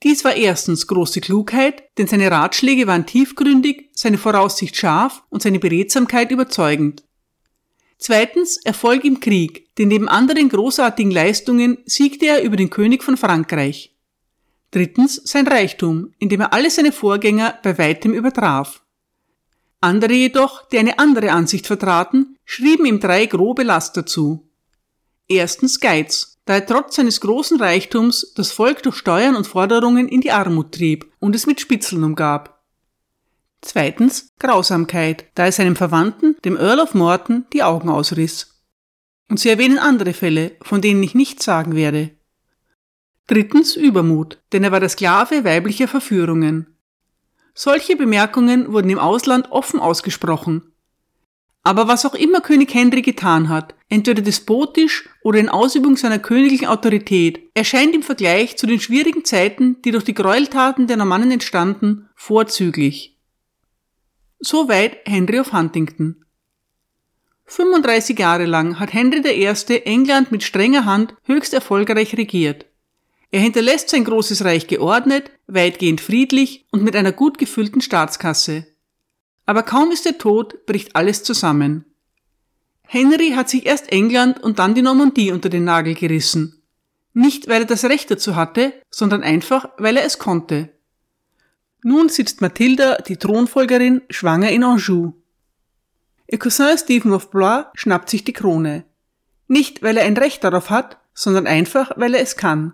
Dies 0.06 0.24
war 0.24 0.36
erstens 0.36 0.86
große 0.86 1.20
Klugheit, 1.20 1.82
denn 1.98 2.06
seine 2.06 2.30
Ratschläge 2.30 2.86
waren 2.86 3.08
tiefgründig, 3.08 3.90
seine 3.94 4.20
Voraussicht 4.20 4.76
scharf 4.76 5.24
und 5.30 5.42
seine 5.42 5.58
Beredsamkeit 5.58 6.30
überzeugend. 6.30 7.04
Zweitens 7.98 8.58
Erfolg 8.58 9.04
im 9.04 9.20
Krieg, 9.20 9.76
denn 9.78 9.88
neben 9.88 10.08
anderen 10.08 10.50
großartigen 10.50 11.12
Leistungen 11.12 11.80
siegte 11.86 12.28
er 12.28 12.44
über 12.44 12.56
den 12.56 12.70
König 12.70 13.04
von 13.04 13.18
Frankreich. 13.18 13.96
Drittens 14.70 15.16
sein 15.24 15.48
Reichtum, 15.48 16.14
indem 16.20 16.42
er 16.42 16.54
alle 16.54 16.70
seine 16.70 16.92
Vorgänger 16.92 17.58
bei 17.64 17.76
weitem 17.80 18.14
übertraf. 18.14 18.84
Andere 19.82 20.14
jedoch, 20.14 20.70
die 20.70 20.78
eine 20.78 21.00
andere 21.00 21.32
Ansicht 21.32 21.66
vertraten, 21.66 22.38
schrieben 22.46 22.86
ihm 22.86 23.00
drei 23.00 23.26
grobe 23.26 23.64
Laster 23.64 24.06
zu. 24.06 24.48
Erstens 25.28 25.80
Geiz, 25.80 26.40
da 26.46 26.56
er 26.56 26.66
trotz 26.66 26.96
seines 26.96 27.20
großen 27.22 27.60
Reichtums 27.60 28.34
das 28.36 28.52
Volk 28.52 28.84
durch 28.84 28.96
Steuern 28.96 29.36
und 29.36 29.48
Forderungen 29.48 30.08
in 30.08 30.22
die 30.22 30.32
Armut 30.32 30.74
trieb 30.74 31.12
und 31.20 31.36
es 31.36 31.48
mit 31.48 31.60
Spitzeln 31.60 32.04
umgab. 32.04 32.64
Zweitens 33.62 34.34
Grausamkeit, 34.38 35.26
da 35.34 35.46
er 35.46 35.52
seinem 35.52 35.76
Verwandten, 35.76 36.36
dem 36.46 36.56
Earl 36.56 36.80
of 36.80 36.94
Morton, 36.94 37.46
die 37.52 37.64
Augen 37.64 37.90
ausriss. 37.90 38.62
Und 39.28 39.40
sie 39.40 39.50
erwähnen 39.50 39.80
andere 39.80 40.14
Fälle, 40.14 40.56
von 40.62 40.82
denen 40.82 41.02
ich 41.02 41.16
nichts 41.16 41.46
sagen 41.46 41.76
werde. 41.76 42.12
Drittens 43.26 43.76
Übermut, 43.76 44.40
denn 44.54 44.64
er 44.64 44.72
war 44.72 44.80
der 44.80 44.90
Sklave 44.90 45.44
weiblicher 45.44 45.88
Verführungen. 45.88 46.78
Solche 47.56 47.96
Bemerkungen 47.96 48.72
wurden 48.72 48.92
im 48.92 49.00
Ausland 49.00 49.52
offen 49.52 49.80
ausgesprochen. 49.80 50.74
Aber 51.64 51.88
was 51.88 52.06
auch 52.06 52.14
immer 52.14 52.42
König 52.42 52.72
Henry 52.72 53.02
getan 53.02 53.50
hat, 53.50 53.75
entweder 53.90 54.22
despotisch 54.22 55.08
oder 55.22 55.40
in 55.40 55.50
Ausübung 55.50 55.98
seiner 55.98 56.20
königlichen 56.20 56.68
Autorität, 56.68 57.50
erscheint 57.54 57.94
im 57.94 58.04
Vergleich 58.04 58.58
zu 58.58 58.68
den 58.68 58.80
schwierigen 58.80 59.26
Zeiten, 59.26 59.82
die 59.84 59.92
durch 59.92 60.04
die 60.04 60.14
Gräueltaten 60.14 60.88
der 60.88 60.98
Normannen 60.98 61.32
entstanden, 61.32 62.10
vorzüglich. 62.16 63.18
Soweit 64.40 64.98
Henry 65.06 65.40
of 65.40 65.54
Huntington. 65.54 66.26
35 67.48 68.18
Jahre 68.18 68.46
lang 68.46 68.80
hat 68.80 68.94
Henry 68.94 69.20
I. 69.20 69.76
England 69.86 70.32
mit 70.32 70.44
strenger 70.44 70.86
Hand 70.86 71.16
höchst 71.24 71.54
erfolgreich 71.54 72.18
regiert. 72.18 72.66
Er 73.32 73.40
hinterlässt 73.40 73.90
sein 73.90 74.04
großes 74.04 74.46
Reich 74.46 74.68
geordnet, 74.68 75.32
weitgehend 75.48 76.02
friedlich 76.02 76.66
und 76.72 76.84
mit 76.84 76.96
einer 76.96 77.12
gut 77.12 77.38
gefüllten 77.38 77.82
Staatskasse. 77.82 78.66
Aber 79.46 79.62
kaum 79.62 79.92
ist 79.92 80.06
er 80.06 80.18
tot, 80.18 80.66
bricht 80.66 80.96
alles 80.96 81.24
zusammen. 81.24 81.86
Henry 82.88 83.32
hat 83.32 83.50
sich 83.50 83.66
erst 83.66 83.92
England 83.92 84.42
und 84.42 84.60
dann 84.60 84.76
die 84.76 84.82
Normandie 84.82 85.32
unter 85.32 85.50
den 85.50 85.64
Nagel 85.64 85.96
gerissen. 85.96 86.62
Nicht, 87.14 87.48
weil 87.48 87.62
er 87.62 87.68
das 87.68 87.86
Recht 87.86 88.12
dazu 88.12 88.36
hatte, 88.36 88.74
sondern 88.90 89.24
einfach, 89.24 89.70
weil 89.78 89.98
er 89.98 90.06
es 90.06 90.20
konnte. 90.20 90.70
Nun 91.82 92.10
sitzt 92.10 92.42
Mathilda, 92.42 92.98
die 92.98 93.18
Thronfolgerin, 93.18 94.02
schwanger 94.10 94.50
in 94.50 94.64
Anjou. 94.64 95.14
Ihr 96.28 96.40
Cousin 96.40 96.78
Stephen 96.78 97.14
of 97.14 97.30
Blois 97.30 97.66
schnappt 97.76 98.10
sich 98.10 98.24
die 98.24 98.34
Krone. 98.34 98.86
Nicht, 99.48 99.84
weil 99.84 99.98
er 99.98 100.06
ein 100.06 100.18
Recht 100.18 100.44
darauf 100.44 100.70
hat, 100.70 100.98
sondern 101.14 101.48
einfach, 101.48 101.92
weil 101.96 102.16
er 102.16 102.22
es 102.22 102.36
kann. 102.36 102.74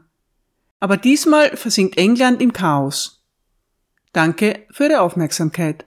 Aber 0.80 0.98
diesmal 0.98 1.56
versinkt 1.58 1.98
England 1.98 2.42
im 2.42 2.54
Chaos. 2.54 3.24
Danke 4.14 4.66
für 4.72 4.86
Ihre 4.86 5.02
Aufmerksamkeit. 5.02 5.86